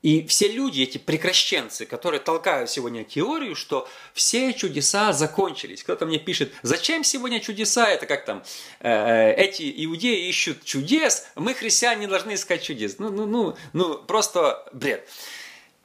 и 0.04 0.26
все 0.26 0.49
люди, 0.49 0.82
эти 0.82 0.99
прекращенцы, 0.99 1.87
которые 1.87 2.20
толкают 2.20 2.68
сегодня 2.68 3.04
теорию, 3.04 3.56
что 3.56 3.88
все 4.12 4.52
чудеса 4.52 5.14
закончились. 5.14 5.82
Кто-то 5.82 6.04
мне 6.04 6.18
пишет, 6.18 6.52
зачем 6.61 7.04
сегодня 7.04 7.40
чудеса? 7.40 7.88
Это 7.88 8.04
как 8.04 8.26
там, 8.26 8.42
э, 8.80 9.32
эти 9.32 9.62
иудеи 9.82 10.28
ищут 10.28 10.62
чудес, 10.62 11.26
мы, 11.37 11.54
христиане, 11.54 12.02
не 12.02 12.06
должны 12.06 12.34
искать 12.34 12.62
чудес. 12.62 12.99
Ну, 12.99 13.08
ну, 13.08 13.25
ну, 13.25 13.56
ну, 13.73 13.94
просто 13.96 14.68
бред. 14.75 15.08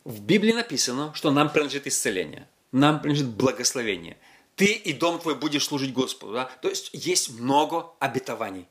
В 0.03 0.19
Библии 0.19 0.51
написано, 0.51 1.13
что 1.15 1.31
нам 1.31 1.49
принадлежит 1.49 1.87
исцеление, 1.87 2.49
нам 2.73 2.99
принадлежит 2.99 3.29
благословение. 3.29 4.17
Ты 4.57 4.65
и 4.65 4.91
дом 4.91 5.19
твой 5.19 5.35
будешь 5.35 5.63
служить 5.63 5.93
Господу. 5.93 6.33
Да? 6.33 6.51
То 6.61 6.67
есть 6.67 6.89
есть 6.91 7.29
много 7.39 7.91
обетований 7.99 8.67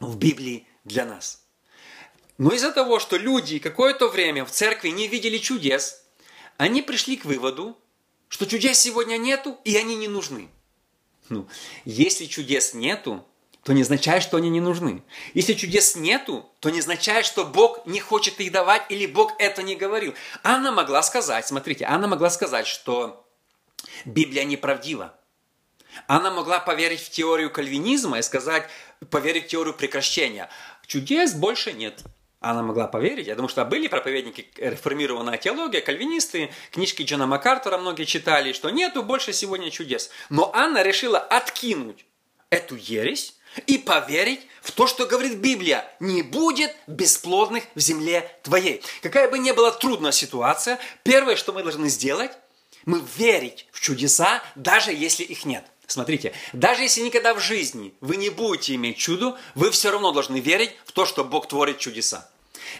в 0.00 0.18
Библии 0.18 0.66
для 0.84 1.06
нас– 1.06 1.40
но 2.38 2.52
из-за 2.52 2.72
того, 2.72 2.98
что 2.98 3.16
люди 3.16 3.58
какое-то 3.58 4.08
время 4.08 4.44
в 4.44 4.50
церкви 4.50 4.88
не 4.90 5.08
видели 5.08 5.38
чудес, 5.38 6.02
они 6.58 6.82
пришли 6.82 7.16
к 7.16 7.24
выводу, 7.24 7.78
что 8.28 8.46
чудес 8.46 8.78
сегодня 8.78 9.16
нету, 9.16 9.58
и 9.64 9.76
они 9.76 9.96
не 9.96 10.08
нужны. 10.08 10.50
Ну, 11.28 11.48
если 11.84 12.26
чудес 12.26 12.74
нету, 12.74 13.26
то 13.62 13.72
не 13.72 13.82
означает, 13.82 14.22
что 14.22 14.36
они 14.36 14.48
не 14.48 14.60
нужны. 14.60 15.02
Если 15.34 15.54
чудес 15.54 15.96
нету, 15.96 16.48
то 16.60 16.70
не 16.70 16.80
означает, 16.80 17.26
что 17.26 17.44
Бог 17.44 17.84
не 17.86 17.98
хочет 17.98 18.38
их 18.40 18.52
давать 18.52 18.82
или 18.90 19.06
Бог 19.06 19.32
это 19.38 19.62
не 19.62 19.74
говорил. 19.74 20.14
Анна 20.44 20.70
могла 20.70 21.02
сказать, 21.02 21.46
смотрите, 21.48 21.84
Анна 21.84 22.06
могла 22.06 22.30
сказать, 22.30 22.66
что 22.66 23.26
Библия 24.04 24.44
неправдива. 24.44 25.18
Она 26.06 26.30
могла 26.30 26.60
поверить 26.60 27.00
в 27.00 27.10
теорию 27.10 27.50
кальвинизма 27.50 28.18
и 28.18 28.22
сказать, 28.22 28.68
поверить 29.10 29.46
в 29.46 29.48
теорию 29.48 29.74
прекращения. 29.74 30.48
Чудес 30.86 31.32
больше 31.34 31.72
нет 31.72 32.04
она 32.50 32.62
могла 32.62 32.86
поверить. 32.86 33.26
Я 33.26 33.34
думаю, 33.34 33.48
что 33.48 33.64
были 33.64 33.88
проповедники 33.88 34.48
реформированная 34.56 35.38
теология, 35.38 35.80
кальвинисты, 35.80 36.50
книжки 36.70 37.02
Джона 37.02 37.26
Маккартера 37.26 37.78
многие 37.78 38.04
читали, 38.04 38.52
что 38.52 38.70
нету 38.70 39.02
больше 39.02 39.32
сегодня 39.32 39.70
чудес. 39.70 40.10
Но 40.30 40.50
Анна 40.54 40.82
решила 40.82 41.18
откинуть 41.18 42.06
эту 42.50 42.76
ересь 42.76 43.34
и 43.66 43.78
поверить 43.78 44.40
в 44.62 44.72
то, 44.72 44.86
что 44.86 45.06
говорит 45.06 45.38
Библия. 45.38 45.84
Не 46.00 46.22
будет 46.22 46.74
бесплодных 46.86 47.64
в 47.74 47.80
земле 47.80 48.38
твоей. 48.42 48.82
Какая 49.02 49.28
бы 49.28 49.38
ни 49.38 49.50
была 49.52 49.72
трудная 49.72 50.12
ситуация, 50.12 50.78
первое, 51.02 51.36
что 51.36 51.52
мы 51.52 51.62
должны 51.62 51.88
сделать, 51.88 52.32
мы 52.84 53.02
верить 53.16 53.66
в 53.72 53.80
чудеса, 53.80 54.42
даже 54.54 54.92
если 54.92 55.24
их 55.24 55.44
нет. 55.44 55.64
Смотрите, 55.86 56.32
даже 56.52 56.82
если 56.82 57.00
никогда 57.00 57.32
в 57.34 57.40
жизни 57.40 57.94
вы 58.00 58.16
не 58.16 58.28
будете 58.30 58.74
иметь 58.74 58.98
чудо, 58.98 59.38
вы 59.54 59.70
все 59.70 59.90
равно 59.90 60.12
должны 60.12 60.38
верить 60.38 60.72
в 60.84 60.92
то, 60.92 61.06
что 61.06 61.24
Бог 61.24 61.48
творит 61.48 61.78
чудеса. 61.78 62.28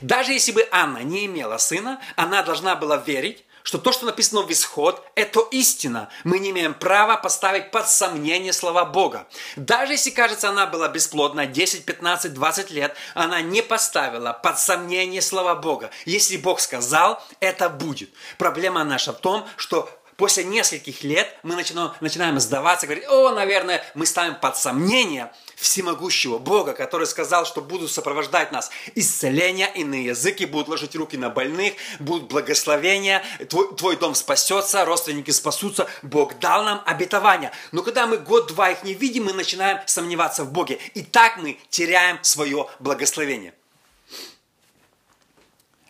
Даже 0.00 0.32
если 0.32 0.52
бы 0.52 0.66
Анна 0.70 0.98
не 0.98 1.26
имела 1.26 1.58
сына, 1.58 2.00
она 2.16 2.42
должна 2.42 2.76
была 2.76 2.96
верить, 2.96 3.44
что 3.66 3.78
то, 3.78 3.90
что 3.90 4.06
написано 4.06 4.42
в 4.42 4.52
Исход, 4.52 5.04
это 5.16 5.40
истина. 5.50 6.08
Мы 6.22 6.38
не 6.38 6.50
имеем 6.50 6.72
права 6.72 7.16
поставить 7.16 7.72
под 7.72 7.88
сомнение 7.88 8.52
слова 8.52 8.84
Бога. 8.84 9.26
Даже 9.56 9.94
если, 9.94 10.10
кажется, 10.10 10.48
она 10.48 10.66
была 10.66 10.86
бесплодна 10.88 11.46
10, 11.46 11.84
15, 11.84 12.32
20 12.32 12.70
лет, 12.70 12.94
она 13.14 13.40
не 13.42 13.62
поставила 13.62 14.32
под 14.32 14.60
сомнение 14.60 15.20
слова 15.20 15.56
Бога. 15.56 15.90
Если 16.04 16.36
Бог 16.36 16.60
сказал, 16.60 17.20
это 17.40 17.68
будет. 17.68 18.10
Проблема 18.38 18.84
наша 18.84 19.12
в 19.12 19.18
том, 19.18 19.44
что 19.56 19.90
после 20.16 20.44
нескольких 20.44 21.02
лет 21.02 21.36
мы 21.42 21.56
начинаем, 21.56 22.38
сдаваться, 22.38 22.86
говорить, 22.86 23.08
о, 23.08 23.30
наверное, 23.30 23.84
мы 23.94 24.06
ставим 24.06 24.36
под 24.36 24.56
сомнение 24.56 25.32
всемогущего 25.56 26.38
Бога, 26.38 26.74
который 26.74 27.06
сказал, 27.06 27.44
что 27.46 27.60
будут 27.60 27.90
сопровождать 27.90 28.52
нас 28.52 28.70
исцеления, 28.94 29.66
иные 29.74 30.06
языки, 30.06 30.46
будут 30.46 30.68
ложить 30.68 30.94
руки 30.94 31.16
на 31.16 31.30
больных, 31.30 31.74
будут 31.98 32.28
благословения, 32.28 33.24
твой, 33.48 33.74
твой 33.74 33.96
дом 33.96 34.14
спасется, 34.14 34.84
родственники 34.84 35.32
спасутся, 35.32 35.88
Бог 36.02 36.38
дал 36.38 36.62
нам 36.62 36.82
обетования. 36.86 37.52
Но 37.72 37.82
когда 37.82 38.06
мы 38.06 38.18
год-два 38.18 38.70
их 38.70 38.84
не 38.84 38.94
видим, 38.94 39.24
мы 39.24 39.32
начинаем 39.32 39.80
сомневаться 39.86 40.44
в 40.44 40.52
Боге. 40.52 40.78
И 40.94 41.02
так 41.02 41.38
мы 41.38 41.58
теряем 41.70 42.22
свое 42.22 42.68
благословение. 42.78 43.54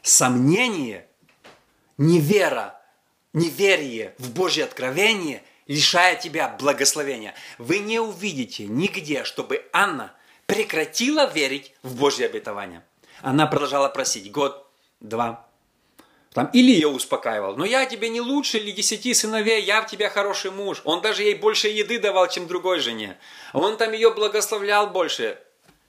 Сомнение, 0.02 1.06
невера 1.98 2.76
неверие 3.36 4.14
в 4.18 4.30
Божье 4.30 4.64
откровение 4.64 5.42
лишает 5.66 6.20
тебя 6.20 6.48
благословения. 6.58 7.34
Вы 7.58 7.78
не 7.78 7.98
увидите 7.98 8.66
нигде, 8.66 9.24
чтобы 9.24 9.64
Анна 9.72 10.12
прекратила 10.46 11.30
верить 11.30 11.74
в 11.82 11.96
Божье 11.96 12.26
обетование. 12.26 12.84
Она 13.22 13.46
продолжала 13.46 13.88
просить 13.88 14.30
год, 14.30 14.66
два. 15.00 15.46
Там, 16.32 16.50
или 16.52 16.70
ее 16.70 16.88
успокаивал. 16.88 17.56
Но 17.56 17.64
я 17.64 17.86
тебе 17.86 18.10
не 18.10 18.20
лучше 18.20 18.58
или 18.58 18.70
десяти 18.70 19.14
сыновей, 19.14 19.62
я 19.62 19.80
в 19.80 19.86
тебя 19.86 20.10
хороший 20.10 20.50
муж. 20.50 20.82
Он 20.84 21.00
даже 21.00 21.22
ей 21.22 21.34
больше 21.34 21.68
еды 21.68 21.98
давал, 21.98 22.28
чем 22.28 22.46
другой 22.46 22.80
жене. 22.80 23.16
Он 23.54 23.78
там 23.78 23.92
ее 23.92 24.12
благословлял 24.12 24.88
больше. 24.88 25.38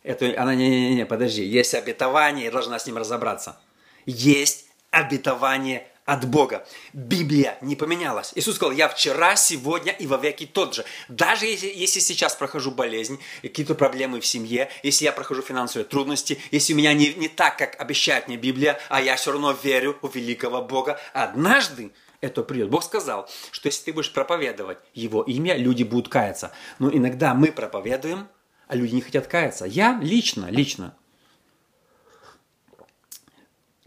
Это, 0.04 0.34
она, 0.42 0.56
не-не-не, 0.56 1.06
подожди, 1.06 1.44
есть 1.44 1.74
обетование, 1.74 2.46
я 2.46 2.52
должна 2.52 2.80
с 2.80 2.88
ним 2.88 2.98
разобраться. 2.98 3.60
Есть 4.06 4.68
обетование 4.90 5.86
от 6.08 6.26
Бога. 6.26 6.66
Библия 6.94 7.58
не 7.62 7.76
поменялась. 7.76 8.32
Иисус 8.34 8.56
сказал, 8.56 8.74
я 8.74 8.88
вчера, 8.88 9.36
сегодня 9.36 9.92
и 9.92 10.08
во 10.08 10.16
веки 10.16 10.46
тот 10.46 10.74
же. 10.74 10.86
Даже 11.10 11.46
если, 11.46 11.68
если 11.68 12.00
сейчас 12.00 12.34
прохожу 12.34 12.72
болезнь, 12.72 13.20
какие-то 13.42 13.76
проблемы 13.76 14.22
в 14.22 14.26
семье, 14.26 14.70
если 14.84 15.04
я 15.04 15.12
прохожу 15.12 15.42
финансовые 15.42 15.86
трудности, 15.86 16.40
если 16.50 16.74
у 16.74 16.78
меня 16.78 16.94
не, 16.94 17.14
не 17.14 17.28
так, 17.28 17.58
как 17.58 17.80
обещает 17.80 18.30
мне 18.30 18.38
Библия, 18.38 18.80
а 18.88 19.02
я 19.02 19.18
все 19.18 19.34
равно 19.34 19.52
верю 19.52 19.98
в 20.02 20.16
великого 20.16 20.62
Бога, 20.62 20.98
однажды 21.12 21.92
это 22.22 22.42
придет. 22.42 22.70
Бог 22.70 22.86
сказал, 22.86 23.30
что 23.52 23.68
если 23.68 23.84
ты 23.84 23.94
будешь 23.94 24.14
проповедовать 24.14 24.78
Его 24.94 25.24
имя, 25.24 25.58
люди 25.58 25.84
будут 25.84 26.08
каяться. 26.08 26.54
Но 26.80 26.90
иногда 26.90 27.34
мы 27.34 27.52
проповедуем, 27.52 28.30
а 28.70 28.78
люди 28.78 28.96
не 28.96 29.02
хотят 29.02 29.28
каяться. 29.28 29.66
Я 29.66 30.00
лично, 30.02 30.46
лично. 30.50 30.96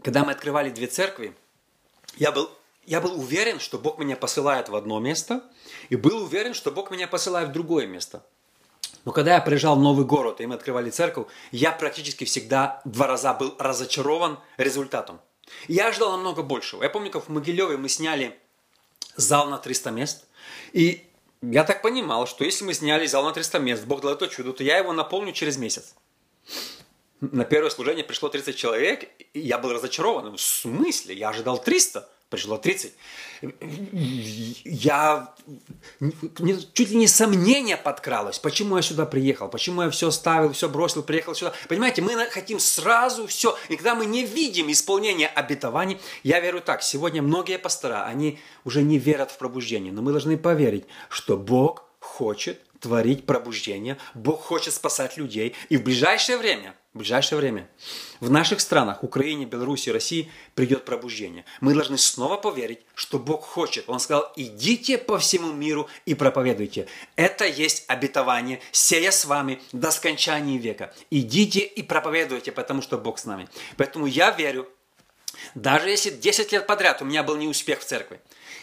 Когда 0.03 0.23
мы 0.23 0.33
открывали 0.33 0.69
две 0.69 0.85
церкви, 0.85 1.35
я 2.17 2.31
был, 2.31 2.49
я 2.85 3.01
был 3.01 3.19
уверен, 3.19 3.59
что 3.59 3.77
Бог 3.77 3.99
меня 3.99 4.15
посылает 4.15 4.69
в 4.69 4.75
одно 4.75 4.99
место, 4.99 5.43
и 5.89 5.95
был 5.95 6.23
уверен, 6.23 6.53
что 6.53 6.71
Бог 6.71 6.91
меня 6.91 7.07
посылает 7.07 7.49
в 7.49 7.51
другое 7.51 7.87
место. 7.87 8.23
Но 9.05 9.11
когда 9.11 9.35
я 9.35 9.41
приезжал 9.41 9.75
в 9.75 9.81
новый 9.81 10.05
город, 10.05 10.41
и 10.41 10.45
мы 10.45 10.55
открывали 10.55 10.89
церковь, 10.89 11.27
я 11.51 11.71
практически 11.71 12.23
всегда 12.25 12.81
два 12.85 13.07
раза 13.07 13.33
был 13.33 13.55
разочарован 13.57 14.39
результатом. 14.57 15.19
Я 15.67 15.87
ожидал 15.87 16.11
намного 16.11 16.43
большего. 16.43 16.83
Я 16.83 16.89
помню, 16.89 17.09
как 17.09 17.25
в 17.25 17.29
Могилеве 17.29 17.77
мы 17.77 17.89
сняли 17.89 18.37
зал 19.15 19.49
на 19.49 19.57
300 19.57 19.91
мест, 19.91 20.25
и 20.71 21.07
я 21.41 21.63
так 21.63 21.81
понимал, 21.81 22.27
что 22.27 22.43
если 22.43 22.63
мы 22.63 22.73
сняли 22.73 23.07
зал 23.07 23.23
на 23.23 23.33
300 23.33 23.59
мест, 23.59 23.85
Бог 23.85 24.01
дал 24.01 24.13
это 24.13 24.27
чудо, 24.27 24.53
то 24.53 24.63
я 24.63 24.77
его 24.77 24.93
наполню 24.93 25.33
через 25.33 25.57
месяц 25.57 25.95
на 27.21 27.45
первое 27.45 27.69
служение 27.69 28.03
пришло 28.03 28.29
30 28.29 28.55
человек, 28.55 29.07
и 29.33 29.39
я 29.39 29.59
был 29.59 29.71
разочарован. 29.71 30.35
В 30.35 30.41
смысле? 30.41 31.15
Я 31.15 31.29
ожидал 31.29 31.61
300, 31.61 32.09
пришло 32.29 32.57
30. 32.57 32.93
Я 34.63 35.33
чуть 36.73 36.89
ли 36.89 36.95
не 36.95 37.07
сомнение 37.07 37.77
подкралось, 37.77 38.39
почему 38.39 38.75
я 38.75 38.81
сюда 38.81 39.05
приехал, 39.05 39.49
почему 39.49 39.83
я 39.83 39.91
все 39.91 40.09
ставил, 40.09 40.53
все 40.53 40.67
бросил, 40.67 41.03
приехал 41.03 41.35
сюда. 41.35 41.53
Понимаете, 41.69 42.01
мы 42.01 42.13
хотим 42.25 42.59
сразу 42.59 43.27
все, 43.27 43.55
и 43.69 43.75
когда 43.75 43.93
мы 43.93 44.07
не 44.07 44.25
видим 44.25 44.71
исполнения 44.71 45.27
обетований, 45.27 45.99
я 46.23 46.39
верю 46.39 46.59
так, 46.59 46.81
сегодня 46.81 47.21
многие 47.21 47.59
пастора, 47.59 48.05
они 48.05 48.39
уже 48.65 48.81
не 48.81 48.97
верят 48.97 49.29
в 49.29 49.37
пробуждение, 49.37 49.93
но 49.93 50.01
мы 50.01 50.11
должны 50.11 50.37
поверить, 50.37 50.85
что 51.09 51.37
Бог 51.37 51.85
хочет 51.99 52.59
творить 52.79 53.27
пробуждение, 53.27 53.97
Бог 54.15 54.41
хочет 54.41 54.73
спасать 54.73 55.17
людей, 55.17 55.55
и 55.69 55.77
в 55.77 55.83
ближайшее 55.83 56.39
время– 56.39 56.75
в 56.93 56.97
ближайшее 56.97 57.39
время 57.39 57.69
в 58.19 58.29
наших 58.29 58.59
странах, 58.59 59.03
Украине, 59.03 59.45
Беларуси, 59.45 59.89
России, 59.89 60.29
придет 60.55 60.83
пробуждение. 60.83 61.45
Мы 61.61 61.73
должны 61.73 61.97
снова 61.97 62.35
поверить, 62.35 62.79
что 62.95 63.17
Бог 63.17 63.45
хочет. 63.45 63.85
Он 63.87 63.99
сказал, 63.99 64.31
идите 64.35 64.97
по 64.97 65.17
всему 65.17 65.53
миру 65.53 65.87
и 66.05 66.15
проповедуйте. 66.15 66.87
Это 67.15 67.45
есть 67.45 67.85
обетование, 67.87 68.59
сея 68.73 69.11
с 69.11 69.23
вами 69.23 69.61
до 69.71 69.89
скончания 69.91 70.59
века. 70.59 70.93
Идите 71.09 71.61
и 71.61 71.81
проповедуйте, 71.81 72.51
потому 72.51 72.81
что 72.81 72.97
Бог 72.97 73.19
с 73.19 73.25
нами. 73.25 73.47
Поэтому 73.77 74.05
я 74.05 74.31
верю, 74.31 74.67
даже 75.55 75.89
если 75.89 76.09
10 76.09 76.51
лет 76.51 76.67
подряд 76.67 77.01
у 77.01 77.05
меня 77.05 77.23
был 77.23 77.37
неуспех 77.37 77.79
в 77.79 77.85
церкви, 77.85 78.19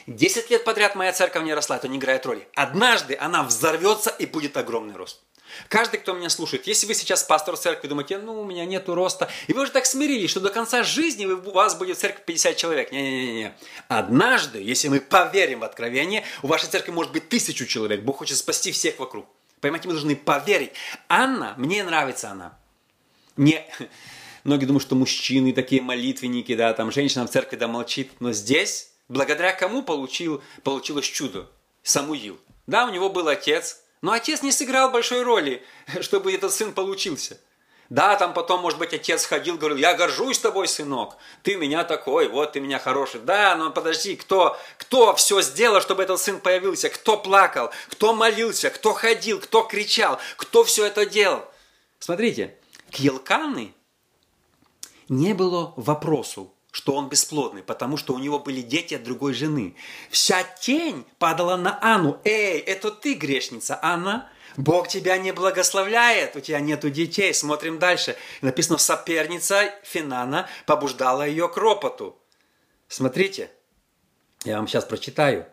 10 0.07 0.51
лет 0.51 0.64
подряд 0.64 0.95
моя 0.95 1.12
церковь 1.12 1.45
не 1.45 1.55
росла, 1.55 1.77
это 1.77 1.88
не 1.88 1.97
играет 1.97 2.27
роли. 2.27 2.47
Однажды 2.55 3.17
она 3.19 3.43
взорвется 3.43 4.11
и 4.11 4.27
будет 4.27 4.57
огромный 4.59 4.95
рост. 4.95 5.21
Каждый, 5.68 5.99
кто 6.01 6.12
меня 6.12 6.29
слушает, 6.29 6.66
если 6.66 6.87
вы 6.87 6.94
сейчас 6.94 7.25
пастор 7.25 7.57
церкви, 7.57 7.88
думаете, 7.88 8.18
ну, 8.18 8.40
у 8.40 8.44
меня 8.44 8.64
нету 8.64 8.94
роста, 8.94 9.29
и 9.47 9.53
вы 9.53 9.62
уже 9.62 9.73
так 9.73 9.87
смирились, 9.87 10.31
что 10.31 10.40
до 10.40 10.51
конца 10.51 10.83
жизни 10.83 11.27
у 11.27 11.51
вас 11.51 11.75
будет 11.75 11.99
церковь 11.99 12.25
50 12.25 12.57
человек. 12.57 12.92
Не-не-не. 12.92 13.55
Однажды, 13.88 14.62
если 14.62 14.88
мы 14.88 15.01
поверим 15.01 15.61
в 15.61 15.64
откровение, 15.64 16.25
у 16.42 16.47
вашей 16.47 16.68
церкви 16.68 16.92
может 16.92 17.12
быть 17.12 17.29
тысячу 17.29 17.66
человек. 17.66 18.03
Бог 18.03 18.18
хочет 18.18 18.37
спасти 18.37 18.73
всех 18.73 18.99
вокруг. 18.99 19.27
Понимаете, 19.61 19.88
мы 19.88 19.94
должны 19.94 20.16
поверить. 20.16 20.71
Анна, 21.09 21.55
мне 21.57 21.83
нравится 21.83 22.31
она. 22.31 22.59
Не, 23.37 23.64
многие 24.44 24.66
думают, 24.66 24.83
что 24.83 24.94
мужчины 24.94 25.53
такие 25.53 25.83
молитвенники, 25.83 26.55
да, 26.55 26.73
там 26.75 26.92
женщина 26.92 27.27
в 27.27 27.31
церкви 27.31 27.57
да 27.57 27.68
молчит. 27.68 28.12
Но 28.21 28.33
здесь, 28.33 28.90
благодаря 29.09 29.53
кому 29.53 29.83
получил, 29.83 30.42
получилось 30.62 31.07
чудо? 31.07 31.51
Самуил. 31.83 32.38
Да, 32.66 32.87
у 32.87 32.90
него 32.90 33.09
был 33.09 33.29
отец, 33.29 33.81
но 34.03 34.13
отец 34.13 34.43
не 34.43 34.53
сыграл 34.53 34.91
большой 34.91 35.23
роли, 35.23 35.65
чтобы 36.01 36.33
этот 36.33 36.53
сын 36.53 36.73
получился. 36.73 37.39
Да, 37.91 38.17
там 38.17 38.35
потом, 38.35 38.61
может 38.61 38.79
быть, 38.79 38.93
отец 38.93 39.25
ходил, 39.25 39.57
говорил, 39.57 39.79
я 39.79 39.95
горжусь 39.95 40.39
тобой, 40.39 40.69
сынок, 40.69 41.17
ты 41.43 41.57
меня 41.57 41.85
такой, 41.85 42.29
вот 42.29 42.53
ты 42.53 42.61
меня 42.61 42.79
хороший. 42.79 43.21
Да, 43.21 43.57
но 43.57 43.71
подожди, 43.71 44.15
кто, 44.15 44.59
кто 44.77 45.15
все 45.15 45.41
сделал, 45.41 45.81
чтобы 45.81 46.03
этот 46.03 46.21
сын 46.21 46.39
появился? 46.39 46.91
Кто 46.91 47.17
плакал? 47.17 47.71
Кто 47.89 48.13
молился? 48.13 48.69
Кто 48.69 48.93
ходил? 48.93 49.41
Кто 49.41 49.63
кричал? 49.63 50.19
Кто 50.37 50.65
все 50.65 50.85
это 50.85 51.07
делал? 51.07 51.47
Смотрите, 51.99 52.59
к 52.91 52.97
Елканы 52.97 53.73
не 55.09 55.33
было 55.33 55.73
вопросу, 55.77 56.53
что 56.79 56.95
он 56.95 57.09
бесплодный, 57.09 57.64
потому 57.64 57.97
что 57.97 58.14
у 58.14 58.19
него 58.19 58.38
были 58.38 58.62
дети 58.62 58.95
от 58.95 59.03
другой 59.03 59.35
жены. 59.35 59.75
Вся 60.11 60.45
тень 60.45 61.05
падала 61.19 61.57
на 61.57 61.77
Анну. 61.83 62.21
Эй, 62.23 62.61
это 62.61 62.93
ты, 62.93 63.14
грешница, 63.14 63.81
Анна? 63.83 64.31
Бог 64.57 64.87
тебя 64.87 65.19
не 65.19 65.33
благословляет, 65.33 66.37
у 66.37 66.41
тебя 66.41 66.61
нету 66.61 66.88
детей. 66.88 67.35
Смотрим 67.35 67.81
дальше. 67.81 68.17
Написано, 68.43 68.79
соперница 68.79 69.75
Финана 69.83 70.49
побуждала 70.67 71.27
ее 71.27 71.49
к 71.49 71.57
ропоту. 71.57 72.17
Смотрите, 72.87 73.51
я 74.45 74.59
вам 74.59 74.69
сейчас 74.69 74.85
прочитаю. 74.85 75.47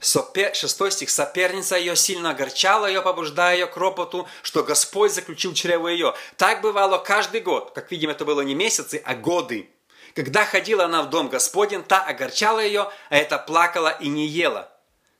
Шестой 0.00 0.92
стих. 0.92 1.10
Соперница 1.10 1.76
ее 1.76 1.94
сильно 1.94 2.30
огорчала 2.30 2.86
ее, 2.86 3.02
побуждая 3.02 3.56
ее 3.56 3.66
к 3.66 3.76
ропоту, 3.76 4.26
что 4.42 4.64
Господь 4.64 5.12
заключил 5.12 5.52
чрево 5.52 5.88
ее. 5.88 6.14
Так 6.38 6.62
бывало 6.62 6.96
каждый 6.96 7.42
год. 7.42 7.72
Как 7.74 7.90
видим, 7.90 8.08
это 8.08 8.24
было 8.24 8.40
не 8.40 8.54
месяцы, 8.54 9.02
а 9.04 9.14
годы. 9.14 9.68
Когда 10.14 10.44
ходила 10.44 10.84
она 10.84 11.02
в 11.02 11.10
дом 11.10 11.28
Господень, 11.28 11.82
та 11.82 12.02
огорчала 12.04 12.60
ее, 12.60 12.90
а 13.08 13.16
это 13.16 13.38
плакала 13.38 13.88
и 13.88 14.08
не 14.08 14.26
ела. 14.26 14.70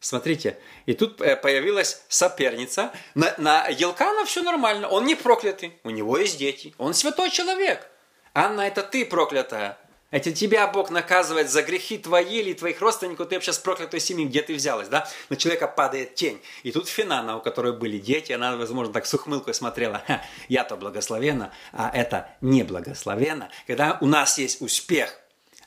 Смотрите, 0.00 0.58
и 0.86 0.94
тут 0.94 1.20
э, 1.20 1.36
появилась 1.36 2.02
соперница. 2.08 2.92
На, 3.14 3.32
на 3.38 3.68
Елкана 3.68 4.24
все 4.24 4.42
нормально, 4.42 4.88
он 4.88 5.04
не 5.04 5.14
проклятый, 5.14 5.78
у 5.84 5.90
него 5.90 6.18
есть 6.18 6.38
дети, 6.38 6.74
он 6.76 6.92
святой 6.92 7.30
человек. 7.30 7.88
Анна, 8.34 8.62
это 8.62 8.82
ты 8.82 9.06
проклятая. 9.06 9.78
Это 10.12 10.30
тебя 10.30 10.66
Бог 10.66 10.90
наказывает 10.90 11.50
за 11.50 11.62
грехи 11.62 11.96
твои 11.96 12.40
или 12.40 12.52
твоих 12.52 12.80
родственников, 12.82 13.30
ты 13.30 13.36
вообще 13.36 13.52
с 13.52 13.58
проклятой 13.58 13.98
семьи, 13.98 14.26
где 14.26 14.42
ты 14.42 14.54
взялась, 14.54 14.88
да? 14.88 15.08
На 15.30 15.36
человека 15.36 15.66
падает 15.66 16.14
тень. 16.14 16.40
И 16.62 16.70
тут 16.70 16.86
Финана, 16.86 17.38
у 17.38 17.40
которой 17.40 17.72
были 17.72 17.98
дети, 17.98 18.30
она, 18.32 18.54
возможно, 18.56 18.92
так 18.92 19.06
с 19.06 19.14
ухмылкой 19.14 19.54
смотрела, 19.54 20.04
я-то 20.48 20.76
благословена, 20.76 21.50
а 21.72 21.90
это 21.92 22.28
не 22.42 22.62
благословенно. 22.62 23.48
Когда 23.66 23.96
у 24.02 24.06
нас 24.06 24.36
есть 24.36 24.60
успех, 24.60 25.18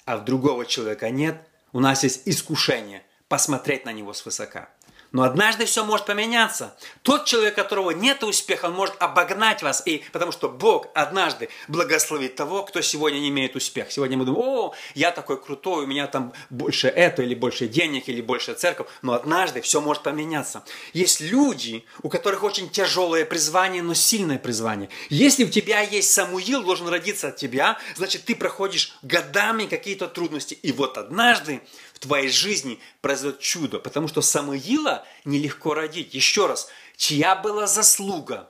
а 0.05 0.17
в 0.17 0.25
другого 0.25 0.67
человека 0.67 1.09
нет, 1.09 1.37
у 1.73 1.79
нас 1.79 2.03
есть 2.03 2.21
искушение 2.25 3.03
посмотреть 3.27 3.85
на 3.85 3.93
него 3.93 4.13
свысока. 4.13 4.69
Но 5.11 5.23
однажды 5.23 5.65
все 5.65 5.83
может 5.85 6.05
поменяться. 6.05 6.75
Тот 7.01 7.25
человек, 7.25 7.53
у 7.53 7.61
которого 7.61 7.91
нет 7.91 8.23
успеха, 8.23 8.65
он 8.65 8.73
может 8.73 8.95
обогнать 8.99 9.63
вас. 9.63 9.81
И 9.85 10.03
потому 10.11 10.31
что 10.31 10.49
Бог 10.49 10.87
однажды 10.93 11.49
благословит 11.67 12.35
того, 12.35 12.63
кто 12.63 12.81
сегодня 12.81 13.19
не 13.19 13.29
имеет 13.29 13.55
успеха. 13.55 13.91
Сегодня 13.91 14.17
мы 14.17 14.25
думаем, 14.25 14.45
о, 14.45 14.73
я 14.93 15.11
такой 15.11 15.41
крутой, 15.41 15.85
у 15.85 15.87
меня 15.87 16.07
там 16.07 16.33
больше 16.49 16.87
это, 16.87 17.23
или 17.23 17.35
больше 17.35 17.67
денег, 17.67 18.09
или 18.09 18.21
больше 18.21 18.53
церковь. 18.53 18.87
Но 19.01 19.13
однажды 19.13 19.61
все 19.61 19.81
может 19.81 20.03
поменяться. 20.03 20.63
Есть 20.93 21.21
люди, 21.21 21.85
у 22.01 22.09
которых 22.09 22.43
очень 22.43 22.69
тяжелое 22.69 23.25
призвание, 23.25 23.81
но 23.81 23.93
сильное 23.93 24.37
призвание. 24.37 24.89
Если 25.09 25.43
у 25.43 25.49
тебя 25.49 25.81
есть 25.81 26.11
Самуил, 26.11 26.63
должен 26.63 26.87
родиться 26.87 27.29
от 27.29 27.37
тебя, 27.37 27.77
значит, 27.95 28.25
ты 28.25 28.35
проходишь 28.35 28.97
годами 29.01 29.65
какие-то 29.65 30.07
трудности. 30.07 30.53
И 30.55 30.71
вот 30.71 30.97
однажды 30.97 31.61
в 31.95 31.99
твоей 31.99 32.27
жизни 32.27 32.79
произойдет 33.01 33.39
чудо, 33.39 33.79
потому 33.79 34.07
что 34.09 34.21
Самуила 34.21 35.05
нелегко 35.23 35.73
родить. 35.73 36.13
Еще 36.13 36.45
раз, 36.45 36.67
чья 36.97 37.35
была 37.35 37.67
заслуга 37.67 38.49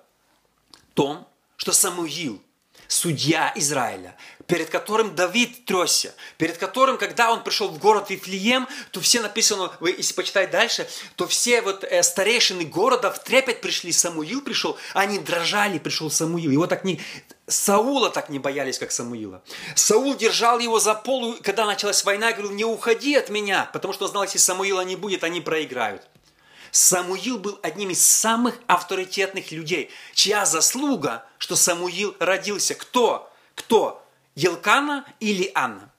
в 0.71 0.95
том, 0.95 1.27
что 1.55 1.71
Самуил, 1.71 2.41
судья 2.87 3.53
Израиля, 3.55 4.17
перед 4.47 4.71
которым 4.71 5.15
Давид 5.15 5.65
тресся, 5.65 6.15
перед 6.37 6.57
которым, 6.57 6.97
когда 6.97 7.31
он 7.31 7.43
пришел 7.43 7.69
в 7.69 7.77
город 7.77 8.09
Вифлеем, 8.09 8.67
то 8.89 8.99
все 8.99 9.21
написано, 9.21 9.71
вы 9.79 9.91
если 9.91 10.13
почитать 10.13 10.49
дальше, 10.49 10.87
то 11.15 11.27
все 11.27 11.61
вот 11.61 11.83
э, 11.83 12.01
старейшины 12.01 12.65
города 12.65 13.11
в 13.11 13.23
трепет 13.23 13.61
пришли, 13.61 13.91
Самуил 13.91 14.41
пришел, 14.41 14.75
они 14.93 15.19
дрожали, 15.19 15.77
пришел 15.77 16.09
Самуил. 16.09 16.49
Его 16.49 16.65
так 16.65 16.83
не, 16.83 16.99
Саула 17.47 18.09
так 18.09 18.29
не 18.29 18.39
боялись, 18.39 18.79
как 18.79 18.91
Самуила. 18.91 19.43
Саул 19.75 20.15
держал 20.15 20.59
его 20.59 20.79
за 20.79 20.95
полу, 20.95 21.35
когда 21.43 21.65
началась 21.65 22.03
война, 22.03 22.31
говорил, 22.31 22.51
не 22.51 22.65
уходи 22.65 23.15
от 23.15 23.29
меня, 23.29 23.69
потому 23.71 23.93
что 23.93 24.07
знал, 24.07 24.23
если 24.23 24.39
Самуила 24.39 24.81
не 24.81 24.95
будет, 24.95 25.23
они 25.23 25.41
проиграют. 25.41 26.07
Самуил 26.71 27.37
был 27.37 27.59
одним 27.61 27.91
из 27.91 28.05
самых 28.05 28.59
авторитетных 28.67 29.51
людей, 29.51 29.91
чья 30.13 30.45
заслуга, 30.45 31.23
что 31.37 31.55
Самуил 31.55 32.15
родился. 32.19 32.73
Кто? 32.73 33.31
Кто? 33.53 34.03
Елкана 34.33 35.05
или 35.19 35.51
Анна? 35.53 35.91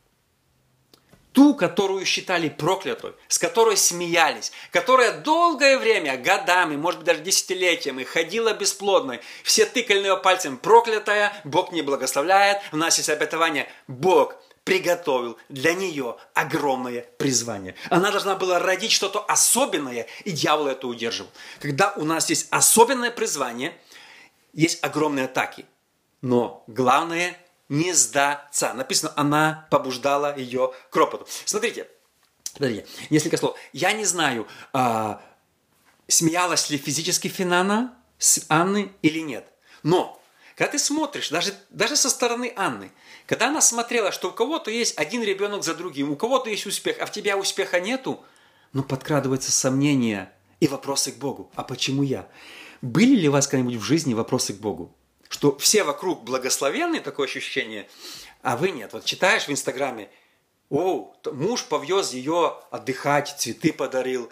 Ту, 1.37 1.55
которую 1.55 2.07
считали 2.07 2.49
проклятой, 2.49 3.12
с 3.29 3.38
которой 3.38 3.77
смеялись, 3.77 4.53
которая 4.72 5.20
долгое 5.20 5.77
время, 5.77 6.16
годами, 6.16 6.77
может 6.77 7.01
быть 7.01 7.07
даже 7.09 7.20
десятилетиями 7.20 8.05
ходила 8.05 8.55
бесплодной, 8.55 9.20
все 9.44 9.66
тыкали 9.66 9.99
ее 9.99 10.16
пальцем, 10.16 10.57
проклятая, 10.57 11.35
Бог 11.44 11.72
не 11.72 11.83
благословляет, 11.83 12.62
у 12.72 12.79
нас 12.79 12.96
есть 12.96 13.11
обетование, 13.11 13.68
Бог 13.87 14.35
приготовил 14.64 15.37
для 15.51 15.75
нее 15.75 16.16
огромное 16.33 17.03
призвание. 17.18 17.75
Она 17.90 18.11
должна 18.11 18.37
была 18.37 18.59
родить 18.59 18.92
что-то 18.92 19.20
особенное, 19.20 20.07
и 20.25 20.31
дьявол 20.31 20.68
это 20.68 20.87
удерживал. 20.87 21.31
Когда 21.61 21.92
у 21.96 22.05
нас 22.05 22.31
есть 22.31 22.46
особенное 22.51 23.11
призвание, 23.11 23.79
есть 24.55 24.83
огромные 24.83 25.27
атаки. 25.27 25.66
Но 26.22 26.64
главное 26.66 27.37
не 27.69 27.93
сдаться. 27.93 28.73
Написано, 28.75 29.13
она 29.17 29.67
побуждала 29.71 30.37
ее 30.37 30.73
к 30.91 30.97
ропоту. 30.97 31.27
Смотрите, 31.45 31.89
смотрите, 32.55 32.87
несколько 33.11 33.37
слов. 33.37 33.57
Я 33.73 33.93
не 33.93 34.05
знаю, 34.05 34.47
а, 34.73 35.21
смеялась 36.09 36.71
ли 36.71 36.79
физически 36.79 37.29
Финана 37.29 37.95
с 38.19 38.45
Анны 38.49 38.93
или 39.03 39.21
нет. 39.21 39.53
Но, 39.83 40.21
когда 40.57 40.73
ты 40.73 40.79
смотришь, 40.79 41.31
даже, 41.31 41.55
даже 41.71 41.97
со 41.97 42.11
стороны 42.11 42.53
Анны, 42.57 42.93
когда 43.27 43.49
она 43.49 43.61
смотрела, 43.61 44.13
что 44.13 44.29
у 44.29 44.33
кого-то 44.33 44.71
есть 44.71 44.97
один 44.99 45.23
ребенок 45.23 45.65
за 45.65 45.75
другим, 45.75 46.11
у 46.11 46.17
кого-то 46.17 46.51
есть 46.51 46.67
успех, 46.67 46.99
а 47.01 47.07
в 47.07 47.13
тебя 47.13 47.37
успеха 47.37 47.81
нету, 47.81 48.25
ну, 48.73 48.83
подкрадывается 48.83 49.53
сомнение 49.53 50.33
и 50.61 50.69
вопросы 50.69 51.13
к 51.13 51.17
Богу. 51.17 51.51
А 51.55 51.63
почему 51.63 52.03
я? 52.03 52.29
Были 52.83 53.17
ли 53.17 53.29
у 53.29 53.33
вас 53.33 53.47
когда-нибудь 53.47 53.81
в 53.81 53.85
жизни 53.85 54.15
вопросы 54.15 54.53
к 54.53 54.59
Богу? 54.59 54.95
Что 55.29 55.57
все 55.59 55.85
вокруг 55.85 56.25
благословенные, 56.25 57.01
такое 57.01 57.27
ощущение, 57.27 57.89
а 58.43 58.57
вы 58.57 58.71
нет. 58.71 58.93
Вот 58.93 59.05
читаешь 59.05 59.47
в 59.47 59.51
Инстаграме, 59.51 60.09
о, 60.71 61.15
муж 61.33 61.65
повез 61.65 62.12
ее 62.12 62.57
отдыхать, 62.71 63.35
цветы 63.39 63.73
подарил, 63.73 64.31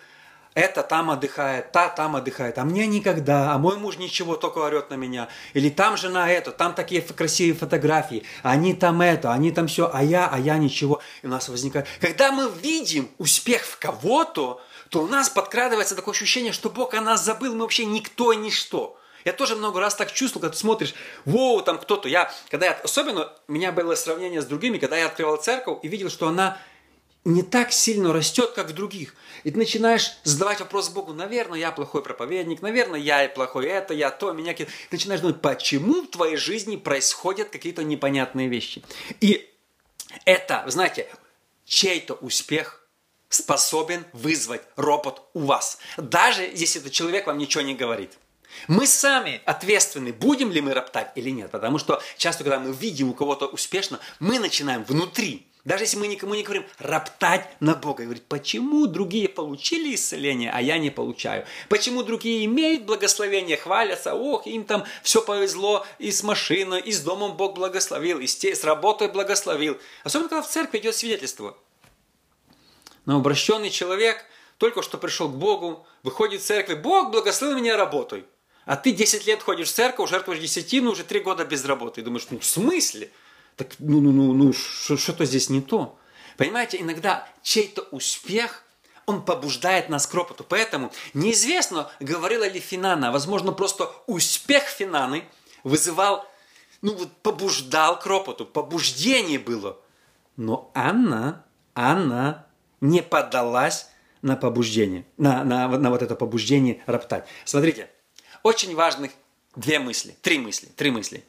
это 0.55 0.85
там 0.85 1.11
отдыхает, 1.11 1.73
та 1.73 1.89
там 1.89 2.15
отдыхает, 2.15 2.59
а 2.59 2.65
мне 2.65 2.87
никогда, 2.87 3.53
а 3.53 3.59
мой 3.59 3.77
муж 3.77 3.99
ничего, 3.99 4.37
только 4.37 4.59
орет 4.59 4.89
на 4.89 4.95
меня. 4.95 5.29
Или 5.53 5.69
там 5.69 5.97
жена 5.97 6.31
это, 6.31 6.53
там 6.53 6.75
такие 6.75 7.03
красивые 7.03 7.55
фотографии, 7.55 8.23
они 8.43 8.73
там 8.73 9.01
это, 9.01 9.33
они 9.33 9.51
там 9.51 9.67
все, 9.67 9.91
а 9.93 10.03
я, 10.03 10.29
а 10.29 10.39
я 10.39 10.57
ничего. 10.57 11.03
И 11.23 11.27
у 11.27 11.31
нас 11.31 11.49
возникает... 11.49 11.89
Когда 12.01 12.31
мы 12.31 12.49
видим 12.63 13.11
успех 13.19 13.63
в 13.63 13.79
кого-то, 13.79 14.61
то 14.91 15.03
у 15.03 15.09
нас 15.09 15.29
подкрадывается 15.29 15.97
такое 15.97 16.15
ощущение, 16.15 16.53
что 16.53 16.71
Бог 16.71 16.95
о 16.95 17.01
нас 17.01 17.25
забыл, 17.25 17.55
мы 17.55 17.63
вообще 17.63 17.85
никто 17.85 18.33
и 18.33 18.37
ничто. 18.37 18.97
Я 19.25 19.33
тоже 19.33 19.57
много 19.57 19.81
раз 19.81 19.95
так 19.95 20.13
чувствовал, 20.13 20.43
когда 20.43 20.53
ты 20.53 20.59
смотришь, 20.59 20.95
воу, 21.25 21.63
там 21.63 21.79
кто-то. 21.79 22.09
Я, 22.09 22.33
когда 22.51 22.67
я, 22.67 22.73
особенно 22.73 23.33
у 23.49 23.53
меня 23.53 23.73
было 23.73 23.95
сравнение 23.95 24.43
с 24.43 24.47
другими, 24.47 24.79
когда 24.79 24.97
я 24.97 25.07
открывал 25.07 25.37
церковь 25.37 25.79
и 25.83 25.89
видел, 25.89 26.11
что 26.11 26.29
она 26.29 26.59
не 27.25 27.43
так 27.43 27.73
сильно 27.73 28.13
растет, 28.13 28.51
как 28.51 28.69
в 28.69 28.75
других. 28.75 29.15
И 29.45 29.51
ты 29.51 29.57
начинаешь 29.57 30.13
задавать 30.25 30.61
вопрос 30.61 30.91
Богу, 30.91 31.15
наверное, 31.15 31.59
я 31.59 31.73
плохой 31.73 32.03
проповедник, 32.03 32.61
наверное, 32.61 33.01
я 33.01 33.27
плохой 33.29 33.67
это, 33.67 33.95
я 33.95 34.11
то, 34.11 34.33
меня... 34.33 34.53
Ты 34.53 34.69
начинаешь 34.91 35.23
думать, 35.23 35.41
почему 35.41 36.03
в 36.03 36.09
твоей 36.09 36.37
жизни 36.37 36.77
происходят 36.77 37.49
какие-то 37.49 37.83
непонятные 37.83 38.49
вещи. 38.49 38.83
И 39.21 39.51
это, 40.27 40.65
знаете, 40.67 41.09
чей-то 41.65 42.15
успех 42.15 42.87
способен 43.31 44.05
вызвать 44.13 44.63
ропот 44.77 45.23
у 45.33 45.41
вас. 45.41 45.79
Даже 45.97 46.43
если 46.43 46.81
этот 46.81 46.93
человек 46.93 47.27
вам 47.27 47.39
ничего 47.39 47.63
не 47.63 47.75
говорит. 47.75 48.13
Мы 48.69 48.87
сами 48.87 49.41
ответственны, 49.45 50.13
будем 50.13 50.51
ли 50.51 50.61
мы 50.61 50.75
роптать 50.75 51.13
или 51.15 51.31
нет. 51.31 51.51
Потому 51.51 51.79
что 51.79 52.03
часто, 52.17 52.45
когда 52.45 52.59
мы 52.59 52.73
видим 52.73 53.11
у 53.11 53.15
кого-то 53.15 53.47
успешно, 53.47 54.01
мы 54.21 54.39
начинаем 54.39 54.85
внутри, 54.85 55.47
даже 55.65 55.85
если 55.85 55.97
мы 55.97 56.09
никому 56.09 56.35
не 56.35 56.43
говорим, 56.43 56.67
роптать 56.79 57.49
на 57.61 57.75
Бога. 57.75 58.03
И 58.03 58.07
говорить, 58.07 58.25
почему 58.25 58.87
другие 58.87 59.29
получили 59.29 59.95
исцеление, 59.95 60.51
а 60.53 60.61
я 60.61 60.79
не 60.79 60.91
получаю? 60.91 61.47
Почему 61.71 62.03
другие 62.03 62.45
имеют 62.45 62.85
благословение, 62.85 63.57
хвалятся, 63.57 64.15
ох, 64.15 64.47
им 64.47 64.65
там 64.65 64.85
все 65.03 65.23
повезло, 65.23 65.87
и 65.99 66.13
с 66.13 66.23
машиной, 66.23 66.81
и 66.81 66.93
с 66.93 67.01
домом 67.01 67.37
Бог 67.37 67.55
благословил, 67.55 68.21
и 68.21 68.27
с 68.27 68.65
работой 68.65 69.09
благословил. 69.09 69.79
Особенно, 70.03 70.29
когда 70.29 70.43
в 70.43 70.51
церкви 70.51 70.79
идет 70.79 70.95
свидетельство. 70.95 71.57
Но 73.07 73.17
обращенный 73.17 73.71
человек 73.71 74.25
только 74.59 74.83
что 74.83 74.99
пришел 74.99 75.29
к 75.29 75.35
Богу, 75.35 75.87
выходит 76.03 76.43
в 76.43 76.45
церковь, 76.45 76.79
Бог 76.81 77.11
благословил 77.11 77.59
меня 77.59 77.77
работой. 77.77 78.25
А 78.67 78.77
ты 78.77 78.93
10 78.93 79.27
лет 79.27 79.43
ходишь 79.43 79.69
в 79.69 79.75
церковь, 79.75 80.11
жертвуешь 80.11 80.41
десятину, 80.41 80.93
уже 80.93 81.05
3 81.05 81.21
года 81.21 81.45
без 81.45 81.65
работы. 81.65 82.01
И 82.01 82.05
думаешь, 82.05 82.27
ну 82.31 82.39
в 82.39 82.45
смысле? 82.45 83.11
Так 83.57 83.69
ну, 83.79 84.01
ну, 84.01 84.11
ну, 84.11 84.33
ну 84.33 84.53
что-то 84.53 85.25
здесь 85.25 85.51
не 85.51 85.61
то. 85.61 85.99
Понимаете, 86.37 86.81
иногда 86.81 87.29
чей-то 87.43 87.83
успех, 87.91 88.65
он 89.07 89.23
побуждает 89.25 89.89
нас 89.89 90.07
к 90.07 90.15
ропоту. 90.15 90.45
Поэтому 90.49 90.93
неизвестно, 91.13 91.91
говорила 92.01 92.49
ли 92.49 92.59
Финана, 92.59 93.13
возможно, 93.13 93.53
просто 93.53 93.91
успех 94.07 94.65
Финаны 94.65 95.25
вызывал, 95.63 96.27
ну 96.81 96.95
вот 96.95 97.13
побуждал 97.19 97.99
к 97.99 98.07
ропоту, 98.07 98.47
побуждение 98.47 99.39
было. 99.39 99.79
Но 100.37 100.71
Анна, 100.75 101.45
Анна 101.75 102.47
не 102.81 103.03
поддалась 103.03 103.89
на 104.23 104.37
побуждение, 104.37 105.07
на, 105.19 105.45
на, 105.45 105.69
на 105.69 105.91
вот 105.91 106.03
это 106.03 106.17
побуждение 106.17 106.83
роптать. 106.87 107.27
Смотрите, 107.45 107.91
очень 108.45 108.77
важных 108.77 109.11
две 109.57 109.81
мысли, 109.81 110.17
три 110.23 110.39
мысли, 110.39 110.69
три 110.77 110.93
мысли. 110.93 111.25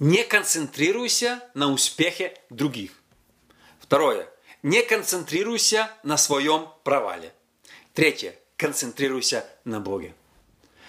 Не 0.00 0.24
концентрируйся 0.24 1.40
на 1.54 1.70
успехе 1.70 2.36
других. 2.50 2.92
Второе. 3.78 4.28
Не 4.62 4.82
концентрируйся 4.82 5.90
на 6.02 6.16
своем 6.16 6.68
провале. 6.82 7.32
Третье. 7.94 8.36
Концентрируйся 8.56 9.46
на 9.64 9.80
Боге. 9.80 10.14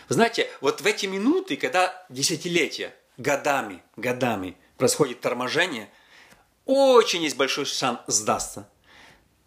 Знаете, 0.07 0.49
вот 0.61 0.81
в 0.81 0.85
эти 0.87 1.05
минуты, 1.05 1.55
когда 1.55 2.05
десятилетия, 2.09 2.95
годами, 3.17 3.83
годами 3.95 4.57
происходит 4.77 5.19
торможение, 5.21 5.89
очень 6.65 7.23
есть 7.23 7.35
большой 7.35 7.65
шанс 7.65 7.99
сдастся. 8.07 8.69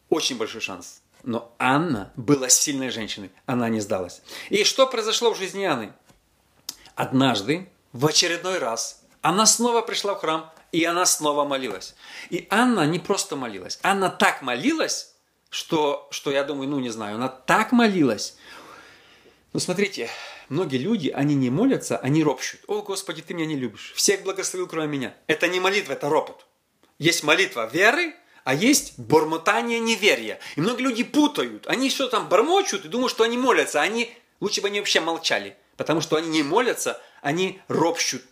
Очень 0.09 0.37
большой 0.37 0.61
шанс. 0.61 1.02
Но 1.23 1.55
Анна 1.59 2.13
была 2.17 2.49
сильной 2.49 2.91
женщиной, 2.91 3.31
она 3.47 3.69
не 3.69 3.81
сдалась. 3.81 4.23
И 4.51 4.65
что 4.65 4.87
произошло 4.87 5.33
в 5.33 5.39
жизни 5.39 5.65
Анны? 5.65 5.93
Однажды, 6.95 7.69
в 7.93 8.07
очередной 8.07 8.59
раз, 8.59 9.03
она 9.21 9.47
снова 9.47 9.83
пришла 9.83 10.15
в 10.15 10.21
храм, 10.21 10.53
и 10.73 10.85
она 10.85 11.07
снова 11.07 11.45
молилась. 11.45 11.95
И 12.31 12.47
Анна 12.51 12.87
не 12.87 12.99
просто 12.99 13.37
молилась, 13.37 13.79
Анна 13.83 14.11
так 14.11 14.43
молилась, 14.43 15.15
что, 15.51 16.09
что 16.11 16.31
я 16.33 16.45
думаю, 16.45 16.69
ну 16.69 16.81
не 16.81 16.91
знаю, 16.91 17.17
она 17.17 17.29
так 17.29 17.73
молилась. 17.73 18.37
Ну 19.53 19.61
смотрите, 19.61 20.09
многие 20.49 20.79
люди, 20.79 21.09
они 21.11 21.35
не 21.35 21.51
молятся, 21.51 21.99
они 21.99 22.25
ропщут. 22.25 22.61
О, 22.67 22.83
Господи, 22.83 23.23
Ты 23.23 23.35
меня 23.35 23.47
не 23.47 23.57
любишь. 23.57 23.93
Всех 23.95 24.23
благословил, 24.23 24.67
кроме 24.67 24.89
меня. 24.89 25.15
Это 25.27 25.47
не 25.47 25.61
молитва, 25.61 25.93
это 25.93 26.09
ропот. 26.09 26.47
Есть 26.99 27.23
молитва 27.23 27.69
веры, 27.71 28.15
а 28.45 28.55
есть 28.55 28.99
бормотание 28.99 29.79
неверия. 29.79 30.39
И 30.57 30.61
многие 30.61 30.83
люди 30.83 31.05
путают. 31.05 31.67
Они 31.67 31.91
что 31.91 32.09
там 32.09 32.29
бормочут 32.29 32.85
и 32.85 32.89
думают, 32.89 33.11
что 33.11 33.25
они 33.25 33.39
молятся. 33.39 33.81
Они, 33.81 34.13
лучше 34.41 34.61
бы 34.61 34.69
они 34.69 34.81
вообще 34.81 35.01
молчали. 35.01 35.57
Потому 35.77 36.01
что 36.01 36.17
они 36.17 36.29
не 36.29 36.43
молятся, 36.43 37.01
они 37.23 37.61
ропщут 37.69 38.23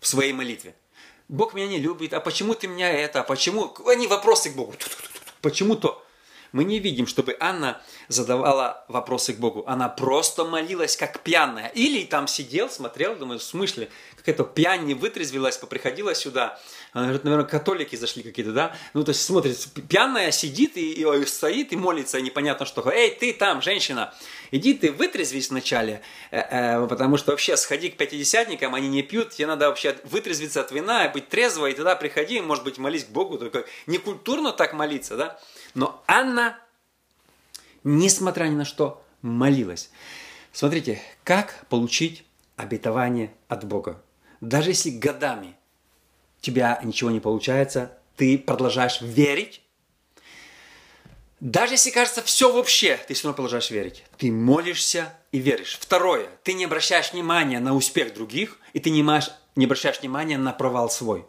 в 0.00 0.06
своей 0.06 0.32
молитве. 0.32 0.74
Бог 1.28 1.54
меня 1.54 1.66
не 1.66 1.78
любит, 1.78 2.12
а 2.12 2.20
почему 2.20 2.54
ты 2.54 2.68
меня 2.68 2.90
это, 2.92 3.20
а 3.20 3.22
почему... 3.24 3.74
Они 3.86 4.06
вопросы 4.06 4.50
к 4.50 4.54
Богу. 4.54 4.74
Почему 5.40 5.76
то? 5.76 6.05
Мы 6.56 6.64
не 6.64 6.78
видим, 6.78 7.06
чтобы 7.06 7.36
Анна 7.38 7.82
задавала 8.08 8.82
вопросы 8.88 9.34
к 9.34 9.36
Богу. 9.36 9.64
Она 9.66 9.90
просто 9.90 10.46
молилась, 10.46 10.96
как 10.96 11.20
пьяная. 11.20 11.68
Или 11.74 12.06
там 12.06 12.26
сидел, 12.26 12.70
смотрел, 12.70 13.14
думаю, 13.14 13.38
в 13.38 13.42
смысле, 13.42 13.90
как 14.16 14.26
это 14.30 14.42
пьянь 14.42 14.86
не 14.86 14.94
вытрезвилась, 14.94 15.58
поприходила 15.58 16.14
сюда. 16.14 16.58
Она 16.94 17.04
говорит, 17.04 17.24
наверное, 17.24 17.46
католики 17.46 17.94
зашли 17.94 18.22
какие-то, 18.22 18.52
да? 18.52 18.74
Ну, 18.94 19.04
то 19.04 19.10
есть, 19.10 19.22
смотрит, 19.22 19.68
пьяная 19.86 20.30
сидит 20.30 20.78
и, 20.78 20.92
и 21.02 21.26
стоит 21.26 21.74
и 21.74 21.76
молится, 21.76 22.16
и 22.16 22.22
непонятно 22.22 22.64
что. 22.64 22.90
Эй, 22.90 23.10
ты 23.10 23.34
там, 23.34 23.60
женщина, 23.60 24.14
иди 24.50 24.72
ты 24.72 24.90
вытрезвись 24.90 25.50
вначале, 25.50 26.00
э, 26.30 26.38
э, 26.38 26.86
потому 26.86 27.18
что 27.18 27.32
вообще 27.32 27.58
сходи 27.58 27.90
к 27.90 27.98
пятидесятникам, 27.98 28.74
они 28.74 28.88
не 28.88 29.02
пьют, 29.02 29.28
тебе 29.28 29.46
надо 29.46 29.68
вообще 29.68 29.94
вытрезвиться 30.04 30.62
от 30.62 30.72
вина, 30.72 31.06
быть 31.12 31.28
трезвой, 31.28 31.72
и 31.72 31.74
тогда 31.74 31.96
приходи, 31.96 32.40
может 32.40 32.64
быть, 32.64 32.78
молись 32.78 33.04
к 33.04 33.10
Богу, 33.10 33.36
только 33.36 33.66
не 33.86 33.98
культурно 33.98 34.52
так 34.52 34.72
молиться, 34.72 35.18
да? 35.18 35.38
Но 35.76 36.02
Анна, 36.06 36.58
несмотря 37.84 38.46
ни 38.46 38.54
на 38.54 38.64
что, 38.64 39.04
молилась. 39.20 39.90
Смотрите, 40.50 41.02
как 41.22 41.66
получить 41.68 42.24
обетование 42.56 43.34
от 43.48 43.64
Бога. 43.64 44.02
Даже 44.40 44.70
если 44.70 44.88
годами 44.88 45.54
тебя 46.40 46.80
ничего 46.82 47.10
не 47.10 47.20
получается, 47.20 47.92
ты 48.16 48.38
продолжаешь 48.38 49.02
верить, 49.02 49.60
даже 51.40 51.74
если 51.74 51.90
кажется 51.90 52.22
все 52.22 52.50
вообще, 52.50 52.98
ты 53.06 53.12
все 53.12 53.24
равно 53.24 53.36
продолжаешь 53.36 53.70
верить. 53.70 54.02
Ты 54.16 54.32
молишься 54.32 55.14
и 55.30 55.38
веришь. 55.38 55.78
Второе, 55.78 56.26
ты 56.42 56.54
не 56.54 56.64
обращаешь 56.64 57.12
внимания 57.12 57.60
на 57.60 57.74
успех 57.74 58.14
других, 58.14 58.56
и 58.72 58.80
ты 58.80 58.88
не, 58.88 59.02
маш, 59.02 59.30
не 59.54 59.66
обращаешь 59.66 60.00
внимания 60.00 60.38
на 60.38 60.54
провал 60.54 60.88
свой. 60.88 61.26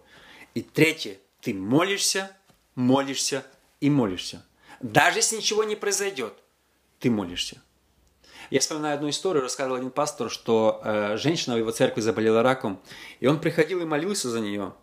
И 0.53 0.61
третье, 0.61 1.17
ты 1.41 1.53
молишься, 1.53 2.31
молишься 2.75 3.43
и 3.81 3.89
молишься. 3.89 4.45
Даже 4.81 5.19
если 5.19 5.37
ничего 5.37 5.63
не 5.63 5.75
произойдет, 5.75 6.33
ты 6.99 7.09
молишься. 7.09 7.61
Я 8.49 8.59
вспоминаю 8.59 8.95
одну 8.95 9.09
историю, 9.09 9.43
рассказывал 9.43 9.77
один 9.77 9.91
пастор, 9.91 10.29
что 10.29 10.81
э, 10.83 11.17
женщина 11.17 11.55
в 11.55 11.59
его 11.59 11.71
церкви 11.71 12.01
заболела 12.01 12.43
раком, 12.43 12.79
и 13.19 13.27
он 13.27 13.39
приходил 13.39 13.81
и 13.81 13.85
молился 13.85 14.29
за 14.29 14.39
нее. 14.39 14.73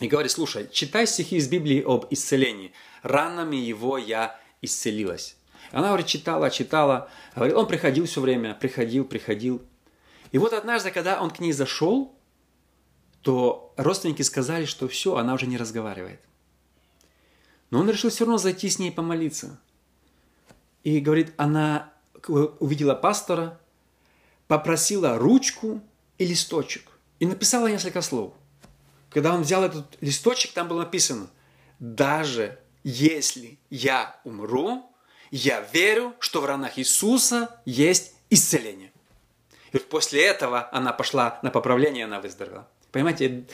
И 0.00 0.08
говорит, 0.08 0.30
слушай, 0.30 0.68
читай 0.70 1.06
стихи 1.06 1.36
из 1.36 1.48
Библии 1.48 1.82
об 1.86 2.06
исцелении. 2.10 2.72
Ранами 3.02 3.56
его 3.56 3.98
я 3.98 4.38
исцелилась. 4.62 5.36
Она, 5.72 5.88
говорит, 5.88 6.06
читала, 6.06 6.50
читала. 6.50 7.10
Говорит, 7.34 7.56
он 7.56 7.66
приходил 7.66 8.06
все 8.06 8.20
время, 8.20 8.54
приходил, 8.54 9.04
приходил. 9.04 9.62
И 10.32 10.38
вот 10.38 10.52
однажды, 10.52 10.90
когда 10.90 11.20
он 11.22 11.30
к 11.30 11.38
ней 11.38 11.52
зашел, 11.52 12.14
то 13.22 13.74
родственники 13.76 14.22
сказали, 14.22 14.64
что 14.64 14.88
все, 14.88 15.16
она 15.16 15.34
уже 15.34 15.46
не 15.46 15.56
разговаривает. 15.56 16.20
Но 17.70 17.80
он 17.80 17.88
решил 17.88 18.10
все 18.10 18.24
равно 18.24 18.38
зайти 18.38 18.68
с 18.68 18.78
ней 18.78 18.90
помолиться. 18.90 19.58
И 20.82 21.00
говорит, 21.00 21.32
она 21.36 21.92
увидела 22.26 22.94
пастора, 22.94 23.58
попросила 24.48 25.18
ручку 25.18 25.80
и 26.18 26.26
листочек. 26.26 26.82
И 27.20 27.26
написала 27.26 27.68
несколько 27.68 28.02
слов. 28.02 28.34
Когда 29.10 29.34
он 29.34 29.42
взял 29.42 29.62
этот 29.62 29.96
листочек, 30.00 30.52
там 30.52 30.68
было 30.68 30.80
написано, 30.80 31.28
даже 31.78 32.58
если 32.82 33.58
я 33.68 34.20
умру, 34.24 34.90
я 35.30 35.60
верю, 35.60 36.14
что 36.18 36.40
в 36.40 36.44
ранах 36.44 36.78
Иисуса 36.78 37.60
есть 37.64 38.14
исцеление. 38.30 38.92
И 39.72 39.76
вот 39.76 39.88
после 39.88 40.24
этого 40.24 40.68
она 40.72 40.92
пошла 40.92 41.38
на 41.42 41.50
поправление, 41.50 42.06
она 42.06 42.20
выздоровела. 42.20 42.68
Понимаете, 42.90 43.44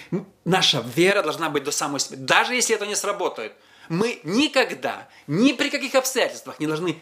наша 0.45 0.81
вера 0.81 1.23
должна 1.23 1.51
быть 1.51 1.65
до 1.65 1.71
самой 1.71 2.01
смерти. 2.01 2.23
Даже 2.23 2.55
если 2.55 2.75
это 2.75 2.87
не 2.87 2.97
сработает– 2.97 3.53
мы 3.89 4.21
никогда, 4.25 5.09
ни 5.27 5.53
при 5.53 5.71
каких 5.71 5.95
обстоятельствах 5.95 6.61
не 6.61 6.67
должны 6.67 7.01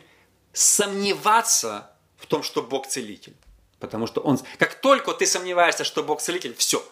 сомневаться 0.52 1.90
в 2.16 2.26
том, 2.26 2.42
что 2.42 2.62
Бог 2.62 2.86
целитель. 2.86 3.36
Потому 3.78 4.06
что 4.06 4.20
Он, 4.20 4.38
как 4.58 4.74
только 4.80 5.12
ты 5.12 5.26
сомневаешься, 5.26 5.84
что 5.84 6.02
Бог 6.02 6.20
целитель, 6.20 6.54
все. 6.54 6.82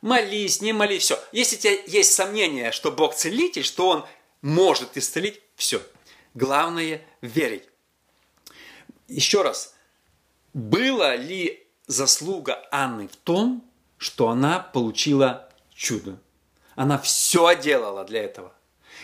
Молись, 0.00 0.60
не 0.60 0.72
молись, 0.72 1.02
все. 1.02 1.18
Если 1.30 1.56
у 1.56 1.58
тебя 1.58 1.82
есть 1.86 2.14
сомнение, 2.14 2.72
что 2.72 2.90
Бог 2.90 3.14
целитель, 3.14 3.64
что 3.64 3.88
Он 3.88 4.06
может 4.40 4.96
исцелить, 4.96 5.40
все. 5.56 5.82
Главное 6.34 7.02
верить. 7.20 7.64
Еще 9.08 9.42
раз, 9.42 9.74
была 10.54 11.16
ли 11.16 11.66
заслуга 11.86 12.66
Анны 12.70 13.08
в 13.08 13.16
том, 13.16 13.64
что 13.98 14.28
она 14.30 14.60
получила 14.60 15.50
чудо? 15.74 16.18
Она 16.74 16.98
все 16.98 17.54
делала 17.54 18.04
для 18.04 18.22
этого. 18.22 18.54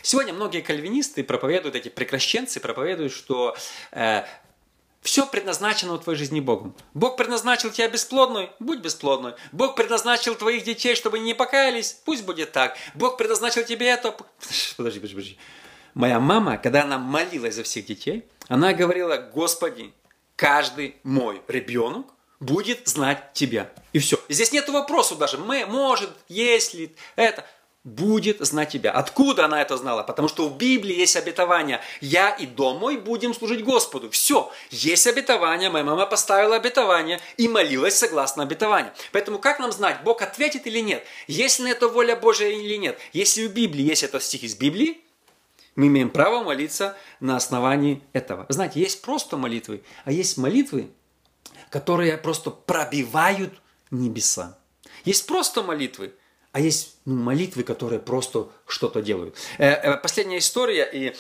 Сегодня 0.02 0.32
многие 0.32 0.61
кальвинисты 0.61 1.24
проповедуют, 1.24 1.76
эти 1.76 1.88
прекращенцы 1.88 2.61
проповедуют, 2.61 3.12
что 3.12 3.56
э, 3.92 4.24
все 5.02 5.26
предназначено 5.26 5.94
в 5.94 5.98
твоей 6.00 6.18
жизни 6.18 6.40
Богом. 6.40 6.74
Бог 6.94 7.16
предназначил 7.16 7.70
тебя 7.70 7.88
бесплодной, 7.88 8.50
будь 8.58 8.80
бесплодной. 8.80 9.34
Бог 9.52 9.74
предназначил 9.74 10.34
твоих 10.34 10.64
детей, 10.64 10.94
чтобы 10.94 11.16
они 11.16 11.26
не 11.26 11.34
покаялись, 11.34 12.00
пусть 12.04 12.24
будет 12.24 12.52
так. 12.52 12.76
Бог 12.94 13.16
предназначил 13.16 13.64
тебе 13.64 13.87
это. 13.88 14.12
Подожди, 14.76 15.00
подожди, 15.00 15.14
подожди. 15.14 15.38
Моя 15.94 16.20
мама, 16.20 16.58
когда 16.58 16.82
она 16.82 16.98
молилась 16.98 17.54
за 17.54 17.62
всех 17.62 17.87
детей, 17.87 18.24
она 18.48 18.72
говорила, 18.72 19.16
Господи, 19.16 19.92
каждый 20.37 20.96
мой 21.02 21.42
ребенок 21.48 22.06
будет 22.40 22.87
знать 22.87 23.32
тебя. 23.32 23.72
И 23.92 23.98
все. 23.98 24.18
Здесь 24.28 24.52
нет 24.52 24.68
вопроса 24.68 25.16
даже, 25.16 25.38
мы, 25.38 25.66
может, 25.66 26.11
если 26.28 26.94
это 27.16 27.44
будет 27.88 28.38
знать 28.40 28.70
тебя. 28.70 28.90
Откуда 28.92 29.46
она 29.46 29.61
это 29.61 29.77
знала? 29.77 30.03
Потому 30.03 30.29
что 30.29 30.48
в 30.48 30.57
Библии 30.57 30.94
есть 30.94 31.16
обетование. 31.16 31.81
Я 32.01 32.31
и 32.31 32.46
дом 32.46 32.79
мой 32.79 32.96
будем 32.98 33.35
служить 33.35 33.64
Господу. 33.64 34.11
Все. 34.11 34.53
Есть 34.70 35.07
обетование. 35.07 35.70
Моя 35.70 35.85
мама 35.85 36.07
поставила 36.07 36.57
обетование 36.57 37.20
и 37.37 37.48
молилась 37.48 37.98
согласно 37.98 38.42
обетованию. 38.42 38.92
Поэтому 39.12 39.38
как 39.38 39.59
нам 39.59 39.72
знать, 39.72 40.03
Бог 40.05 40.22
ответит 40.22 40.66
или 40.66 40.81
нет? 40.81 41.05
Есть 41.27 41.59
ли 41.61 41.70
это 41.70 41.88
воля 41.88 42.16
Божья 42.16 42.48
или 42.48 42.77
нет? 42.77 42.98
Если 43.12 43.46
в 43.46 43.53
Библии 43.53 43.83
есть 43.83 44.03
этот 44.03 44.22
стих 44.22 44.42
из 44.42 44.55
Библии, 44.55 45.01
мы 45.74 45.87
имеем 45.87 46.11
право 46.11 46.42
молиться 46.42 46.96
на 47.20 47.37
основании 47.37 48.03
этого. 48.12 48.46
Знаете, 48.48 48.81
есть 48.81 49.01
просто 49.01 49.37
молитвы, 49.37 49.83
а 50.05 50.12
есть 50.12 50.37
молитвы, 50.37 50.90
которые 51.70 52.18
просто 52.18 52.51
пробивают 52.51 53.55
небеса. 53.90 54.59
Есть 55.05 55.27
просто 55.27 55.62
молитвы, 55.62 56.14
а 56.59 56.61
есть 56.61 56.97
ну, 57.05 57.14
молитвы, 57.14 57.62
которые 57.62 58.01
просто 58.01 58.49
что-то 58.66 59.01
делают. 59.01 59.37
Э, 59.59 59.68
э, 59.75 59.97
последняя 59.97 60.38
история 60.38 60.90
и, 60.92 61.14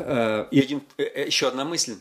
э, 0.00 0.46
и 0.50 0.60
один, 0.60 0.82
еще 0.98 1.48
одна 1.48 1.64
мысль. 1.64 1.96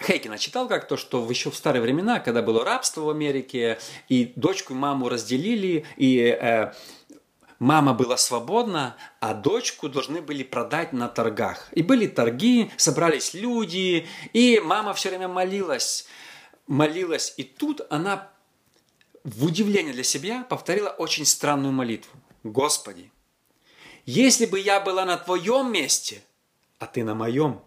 Хейкина 0.00 0.38
читал 0.38 0.68
как-то, 0.68 0.96
что 0.96 1.28
еще 1.28 1.50
в 1.50 1.54
старые 1.54 1.82
времена, 1.82 2.18
когда 2.18 2.40
было 2.40 2.64
рабство 2.64 3.02
в 3.02 3.10
Америке, 3.10 3.78
и 4.08 4.32
дочку 4.34 4.72
и 4.72 4.76
маму 4.76 5.10
разделили, 5.10 5.84
и 5.98 6.70
мама 7.58 7.92
была 7.92 8.16
свободна, 8.16 8.96
а 9.20 9.34
дочку 9.34 9.90
должны 9.90 10.22
были 10.22 10.44
продать 10.44 10.94
на 10.94 11.08
торгах. 11.08 11.68
И 11.72 11.82
были 11.82 12.06
торги, 12.06 12.70
собрались 12.78 13.34
люди, 13.34 14.06
и 14.32 14.62
мама 14.64 14.94
все 14.94 15.10
время 15.10 15.28
молилась, 15.28 16.06
молилась. 16.66 17.34
И 17.36 17.44
тут 17.44 17.82
она 17.90 18.32
в 19.24 19.44
удивление 19.44 19.92
для 19.92 20.04
себя 20.04 20.44
повторила 20.48 20.88
очень 20.90 21.24
странную 21.24 21.72
молитву. 21.72 22.12
Господи, 22.42 23.10
если 24.04 24.46
бы 24.46 24.58
я 24.58 24.80
была 24.80 25.04
на 25.04 25.16
твоем 25.16 25.72
месте, 25.72 26.22
а 26.78 26.86
ты 26.86 27.04
на 27.04 27.14
моем, 27.14 27.62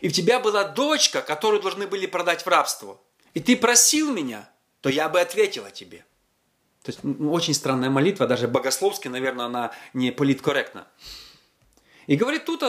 и 0.00 0.08
в 0.08 0.12
тебя 0.12 0.40
была 0.40 0.64
дочка, 0.64 1.20
которую 1.20 1.60
должны 1.60 1.86
были 1.86 2.06
продать 2.06 2.44
в 2.44 2.48
рабство, 2.48 3.00
и 3.34 3.40
ты 3.40 3.56
просил 3.56 4.12
меня, 4.12 4.48
то 4.80 4.88
я 4.88 5.08
бы 5.08 5.20
ответила 5.20 5.70
тебе. 5.70 6.04
То 6.82 6.92
есть 6.92 7.00
очень 7.20 7.52
странная 7.52 7.90
молитва, 7.90 8.26
даже 8.26 8.48
богословски, 8.48 9.08
наверное, 9.08 9.46
она 9.46 9.72
не 9.92 10.12
политкорректна. 10.12 10.86
И 12.06 12.16
говорит 12.16 12.44
тут 12.44 12.62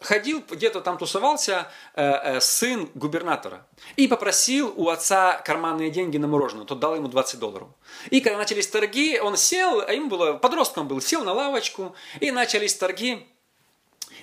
ходил, 0.00 0.42
где-то 0.48 0.80
там 0.80 0.98
тусовался 0.98 1.70
э, 1.94 2.02
э, 2.02 2.40
сын 2.40 2.90
губернатора 2.94 3.66
и 3.96 4.08
попросил 4.08 4.72
у 4.76 4.88
отца 4.88 5.38
карманные 5.44 5.90
деньги 5.90 6.16
на 6.16 6.26
мороженое. 6.26 6.64
Тот 6.64 6.80
дал 6.80 6.96
ему 6.96 7.08
20 7.08 7.38
долларов. 7.38 7.68
И 8.10 8.20
когда 8.20 8.38
начались 8.38 8.66
торги, 8.66 9.18
он 9.20 9.36
сел, 9.36 9.80
а 9.80 9.92
ему 9.92 10.08
было, 10.08 10.32
подростком 10.34 10.88
был, 10.88 11.00
сел 11.00 11.24
на 11.24 11.32
лавочку, 11.32 11.94
и 12.20 12.30
начались 12.30 12.74
торги. 12.74 13.26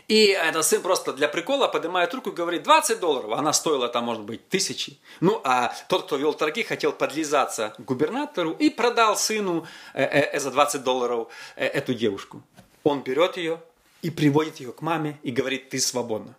И 0.08 0.28
этот 0.28 0.66
сын 0.66 0.82
просто 0.82 1.12
для 1.12 1.28
прикола 1.28 1.68
поднимает 1.68 2.14
руку 2.14 2.30
и 2.30 2.34
говорит 2.34 2.64
20 2.64 3.00
долларов. 3.00 3.32
Она 3.34 3.52
стоила 3.52 3.90
там, 3.90 4.06
может 4.06 4.24
быть, 4.24 4.48
тысячи. 4.48 5.00
Ну, 5.20 5.42
а 5.44 5.74
тот, 5.90 6.06
кто 6.06 6.16
вел 6.16 6.34
торги, 6.34 6.64
хотел 6.64 6.94
подлизаться 6.94 7.74
к 7.78 7.82
губернатору 7.82 8.52
и 8.52 8.70
продал 8.70 9.18
сыну 9.18 9.68
э, 9.94 10.40
за 10.40 10.52
20 10.52 10.84
долларов 10.84 11.28
эту 11.56 11.94
девушку. 11.94 12.42
Он 12.84 13.04
берет 13.04 13.36
ее, 13.36 13.62
и 14.02 14.10
приводит 14.10 14.60
ее 14.60 14.72
к 14.72 14.82
маме 14.82 15.20
и 15.24 15.32
говорит, 15.32 15.70
ты 15.70 15.80
свободна. 15.80 16.36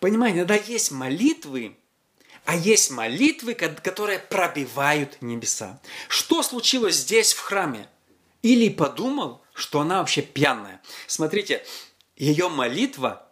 Понимаете, 0.00 0.38
иногда 0.38 0.54
есть 0.54 0.90
молитвы, 0.90 1.76
а 2.44 2.56
есть 2.56 2.90
молитвы, 2.90 3.54
которые 3.54 4.18
пробивают 4.18 5.20
небеса. 5.22 5.80
Что 6.08 6.42
случилось 6.42 6.96
здесь 6.96 7.32
в 7.32 7.40
храме? 7.40 7.88
Или 8.42 8.68
подумал, 8.68 9.42
что 9.54 9.80
она 9.80 9.98
вообще 9.98 10.22
пьяная. 10.22 10.82
Смотрите, 11.06 11.64
ее 12.16 12.48
молитва 12.48 13.28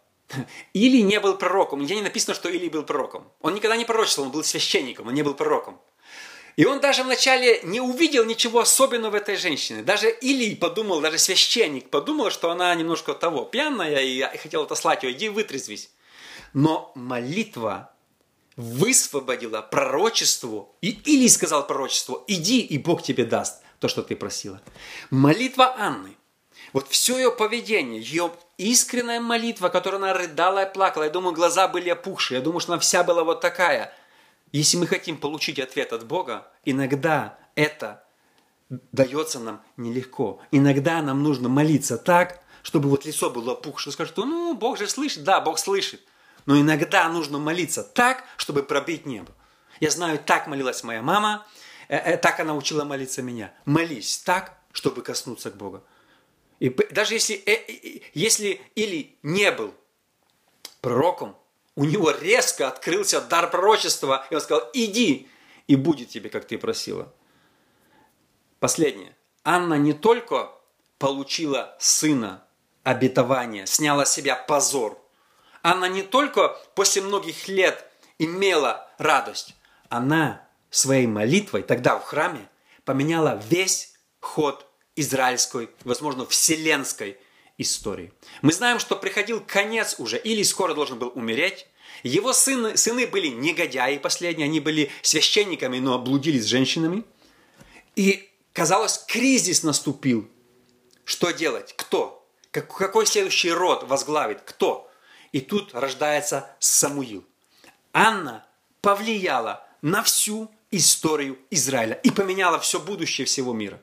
или 0.72 1.00
не 1.02 1.18
был 1.18 1.36
пророком. 1.36 1.80
Нигде 1.80 1.96
не 1.96 2.02
написано, 2.02 2.34
что 2.34 2.48
Или 2.48 2.68
был 2.68 2.84
пророком. 2.84 3.28
Он 3.40 3.54
никогда 3.54 3.76
не 3.76 3.84
пророчествовал, 3.84 4.28
он 4.28 4.32
был 4.32 4.44
священником, 4.44 5.08
он 5.08 5.14
не 5.14 5.22
был 5.22 5.34
пророком. 5.34 5.80
И 6.60 6.64
он 6.66 6.78
даже 6.78 7.04
вначале 7.04 7.62
не 7.62 7.80
увидел 7.80 8.26
ничего 8.26 8.60
особенного 8.60 9.12
в 9.12 9.14
этой 9.14 9.36
женщине. 9.36 9.82
Даже 9.82 10.10
Илий 10.10 10.54
подумал, 10.54 11.00
даже 11.00 11.16
священник 11.16 11.88
подумал, 11.88 12.30
что 12.30 12.50
она 12.50 12.74
немножко 12.74 13.14
того, 13.14 13.46
пьяная, 13.46 14.02
и 14.02 14.36
хотел 14.36 14.64
отослать 14.64 15.02
ее, 15.02 15.12
иди 15.12 15.30
вытрезвись. 15.30 15.88
Но 16.52 16.92
молитва 16.94 17.94
высвободила 18.56 19.62
пророчеству, 19.62 20.76
и 20.82 20.90
Илий 20.90 21.30
сказал 21.30 21.66
пророчеству, 21.66 22.24
иди, 22.26 22.60
и 22.60 22.76
Бог 22.76 23.02
тебе 23.02 23.24
даст 23.24 23.62
то, 23.78 23.88
что 23.88 24.02
ты 24.02 24.14
просила. 24.14 24.60
Молитва 25.08 25.74
Анны, 25.78 26.14
вот 26.74 26.88
все 26.88 27.16
ее 27.16 27.32
поведение, 27.32 28.02
ее 28.02 28.32
искренняя 28.58 29.18
молитва, 29.18 29.70
которую 29.70 30.02
она 30.02 30.12
рыдала 30.12 30.64
и 30.64 30.70
плакала, 30.70 31.04
я 31.04 31.10
думаю, 31.10 31.34
глаза 31.34 31.68
были 31.68 31.88
опухшие, 31.88 32.36
я 32.36 32.44
думаю, 32.44 32.60
что 32.60 32.74
она 32.74 32.80
вся 32.80 33.02
была 33.02 33.24
вот 33.24 33.40
такая– 33.40 33.94
если 34.52 34.76
мы 34.76 34.86
хотим 34.86 35.16
получить 35.16 35.58
ответ 35.58 35.92
от 35.92 36.06
Бога, 36.06 36.50
иногда 36.64 37.38
это 37.54 38.04
дается 38.92 39.38
нам 39.40 39.62
нелегко. 39.76 40.40
Иногда 40.50 41.02
нам 41.02 41.22
нужно 41.22 41.48
молиться 41.48 41.98
так, 41.98 42.42
чтобы 42.62 42.88
вот 42.88 43.04
лицо 43.04 43.30
было 43.30 43.52
опухшее. 43.52 43.92
Скажет, 43.92 44.16
ну, 44.16 44.54
Бог 44.54 44.78
же 44.78 44.88
слышит. 44.88 45.24
Да, 45.24 45.40
Бог 45.40 45.58
слышит. 45.58 46.02
Но 46.46 46.60
иногда 46.60 47.08
нужно 47.08 47.38
молиться 47.38 47.82
так, 47.82 48.24
чтобы 48.36 48.62
пробить 48.62 49.06
небо. 49.06 49.32
Я 49.80 49.90
знаю, 49.90 50.18
так 50.18 50.46
молилась 50.46 50.82
моя 50.84 51.02
мама, 51.02 51.46
э, 51.88 51.96
э, 51.96 52.16
так 52.16 52.40
она 52.40 52.54
учила 52.54 52.84
молиться 52.84 53.22
меня. 53.22 53.52
Молись 53.64 54.18
так, 54.18 54.58
чтобы 54.72 55.02
коснуться 55.02 55.50
к 55.50 55.56
Богу. 55.56 55.82
И 56.58 56.68
даже 56.90 57.14
если, 57.14 57.36
э, 57.46 58.02
если 58.12 58.60
или 58.74 59.16
не 59.22 59.50
был 59.52 59.74
пророком, 60.80 61.36
у 61.80 61.84
него 61.86 62.10
резко 62.10 62.68
открылся 62.68 63.22
дар 63.22 63.50
пророчества, 63.50 64.26
и 64.28 64.34
он 64.34 64.42
сказал, 64.42 64.68
иди, 64.74 65.30
и 65.66 65.76
будет 65.76 66.10
тебе, 66.10 66.28
как 66.28 66.44
ты 66.44 66.58
просила. 66.58 67.10
Последнее. 68.58 69.16
Анна 69.44 69.78
не 69.78 69.94
только 69.94 70.52
получила 70.98 71.74
сына, 71.80 72.44
обетование, 72.82 73.66
сняла 73.66 74.04
с 74.04 74.12
себя 74.12 74.36
позор. 74.36 75.02
Анна 75.62 75.86
не 75.86 76.02
только 76.02 76.48
после 76.74 77.00
многих 77.00 77.48
лет 77.48 77.90
имела 78.18 78.86
радость, 78.98 79.56
она 79.88 80.46
своей 80.68 81.06
молитвой 81.06 81.62
тогда 81.62 81.98
в 81.98 82.04
храме 82.04 82.46
поменяла 82.84 83.40
весь 83.48 83.94
ход 84.20 84.66
израильской, 84.96 85.70
возможно, 85.84 86.26
вселенской 86.26 87.18
истории. 87.56 88.12
Мы 88.42 88.52
знаем, 88.52 88.78
что 88.78 88.96
приходил 88.96 89.42
конец 89.46 89.96
уже, 89.98 90.18
или 90.18 90.42
скоро 90.42 90.74
должен 90.74 90.98
был 90.98 91.10
умереть. 91.14 91.66
Его 92.02 92.32
сыны, 92.32 92.76
сыны 92.76 93.06
были 93.06 93.28
негодяи 93.28 93.98
последние, 93.98 94.46
они 94.46 94.60
были 94.60 94.90
священниками, 95.02 95.78
но 95.78 95.94
облудили 95.94 96.38
с 96.38 96.46
женщинами. 96.46 97.04
И, 97.96 98.28
казалось, 98.52 99.04
кризис 99.06 99.62
наступил. 99.62 100.28
Что 101.04 101.30
делать? 101.30 101.74
Кто? 101.76 102.26
Какой 102.50 103.06
следующий 103.06 103.50
род 103.50 103.84
возглавит? 103.84 104.40
Кто? 104.44 104.90
И 105.32 105.40
тут 105.40 105.74
рождается 105.74 106.50
Самуил. 106.58 107.24
Анна 107.92 108.46
повлияла 108.80 109.66
на 109.82 110.02
всю 110.02 110.50
историю 110.70 111.38
Израиля 111.50 111.94
и 112.02 112.10
поменяла 112.10 112.58
все 112.58 112.80
будущее 112.80 113.26
всего 113.26 113.52
мира. 113.52 113.80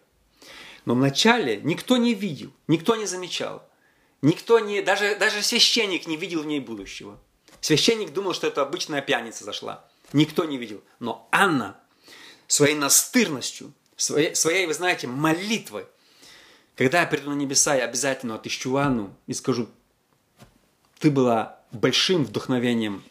Но 0.85 0.95
вначале 0.95 1.57
никто 1.57 1.97
не 1.97 2.13
видел, 2.13 2.51
никто 2.67 2.95
не 2.95 3.05
замечал. 3.05 3.67
Никто 4.21 4.59
не, 4.59 4.81
даже, 4.81 5.15
даже 5.15 5.43
священник 5.43 6.07
не 6.07 6.17
видел 6.17 6.43
в 6.43 6.47
ней 6.47 6.59
будущего. 6.59 7.19
Священник 7.61 8.13
думал, 8.13 8.33
что 8.33 8.47
это 8.47 8.61
обычная 8.61 9.01
пьяница 9.01 9.43
зашла. 9.43 9.85
Никто 10.13 10.45
не 10.45 10.57
видел. 10.57 10.83
Но 10.99 11.27
Анна 11.31 11.77
своей 12.47 12.75
настырностью, 12.75 13.73
своей, 13.95 14.35
своей, 14.35 14.65
вы 14.65 14.73
знаете, 14.73 15.07
молитвой, 15.07 15.85
когда 16.75 17.01
я 17.01 17.07
приду 17.07 17.31
на 17.31 17.35
небеса, 17.35 17.75
я 17.75 17.85
обязательно 17.85 18.35
отыщу 18.35 18.77
Анну 18.77 19.13
и 19.25 19.33
скажу, 19.33 19.67
ты 20.99 21.09
была 21.09 21.59
большим 21.71 22.23
вдохновением. 22.23 23.03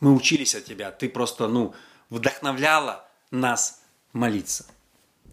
Мы 0.00 0.14
учились 0.14 0.54
от 0.54 0.64
тебя. 0.64 0.90
Ты 0.90 1.08
просто, 1.08 1.48
ну, 1.48 1.74
вдохновляла 2.10 3.08
нас 3.30 3.82
молиться. 4.12 4.66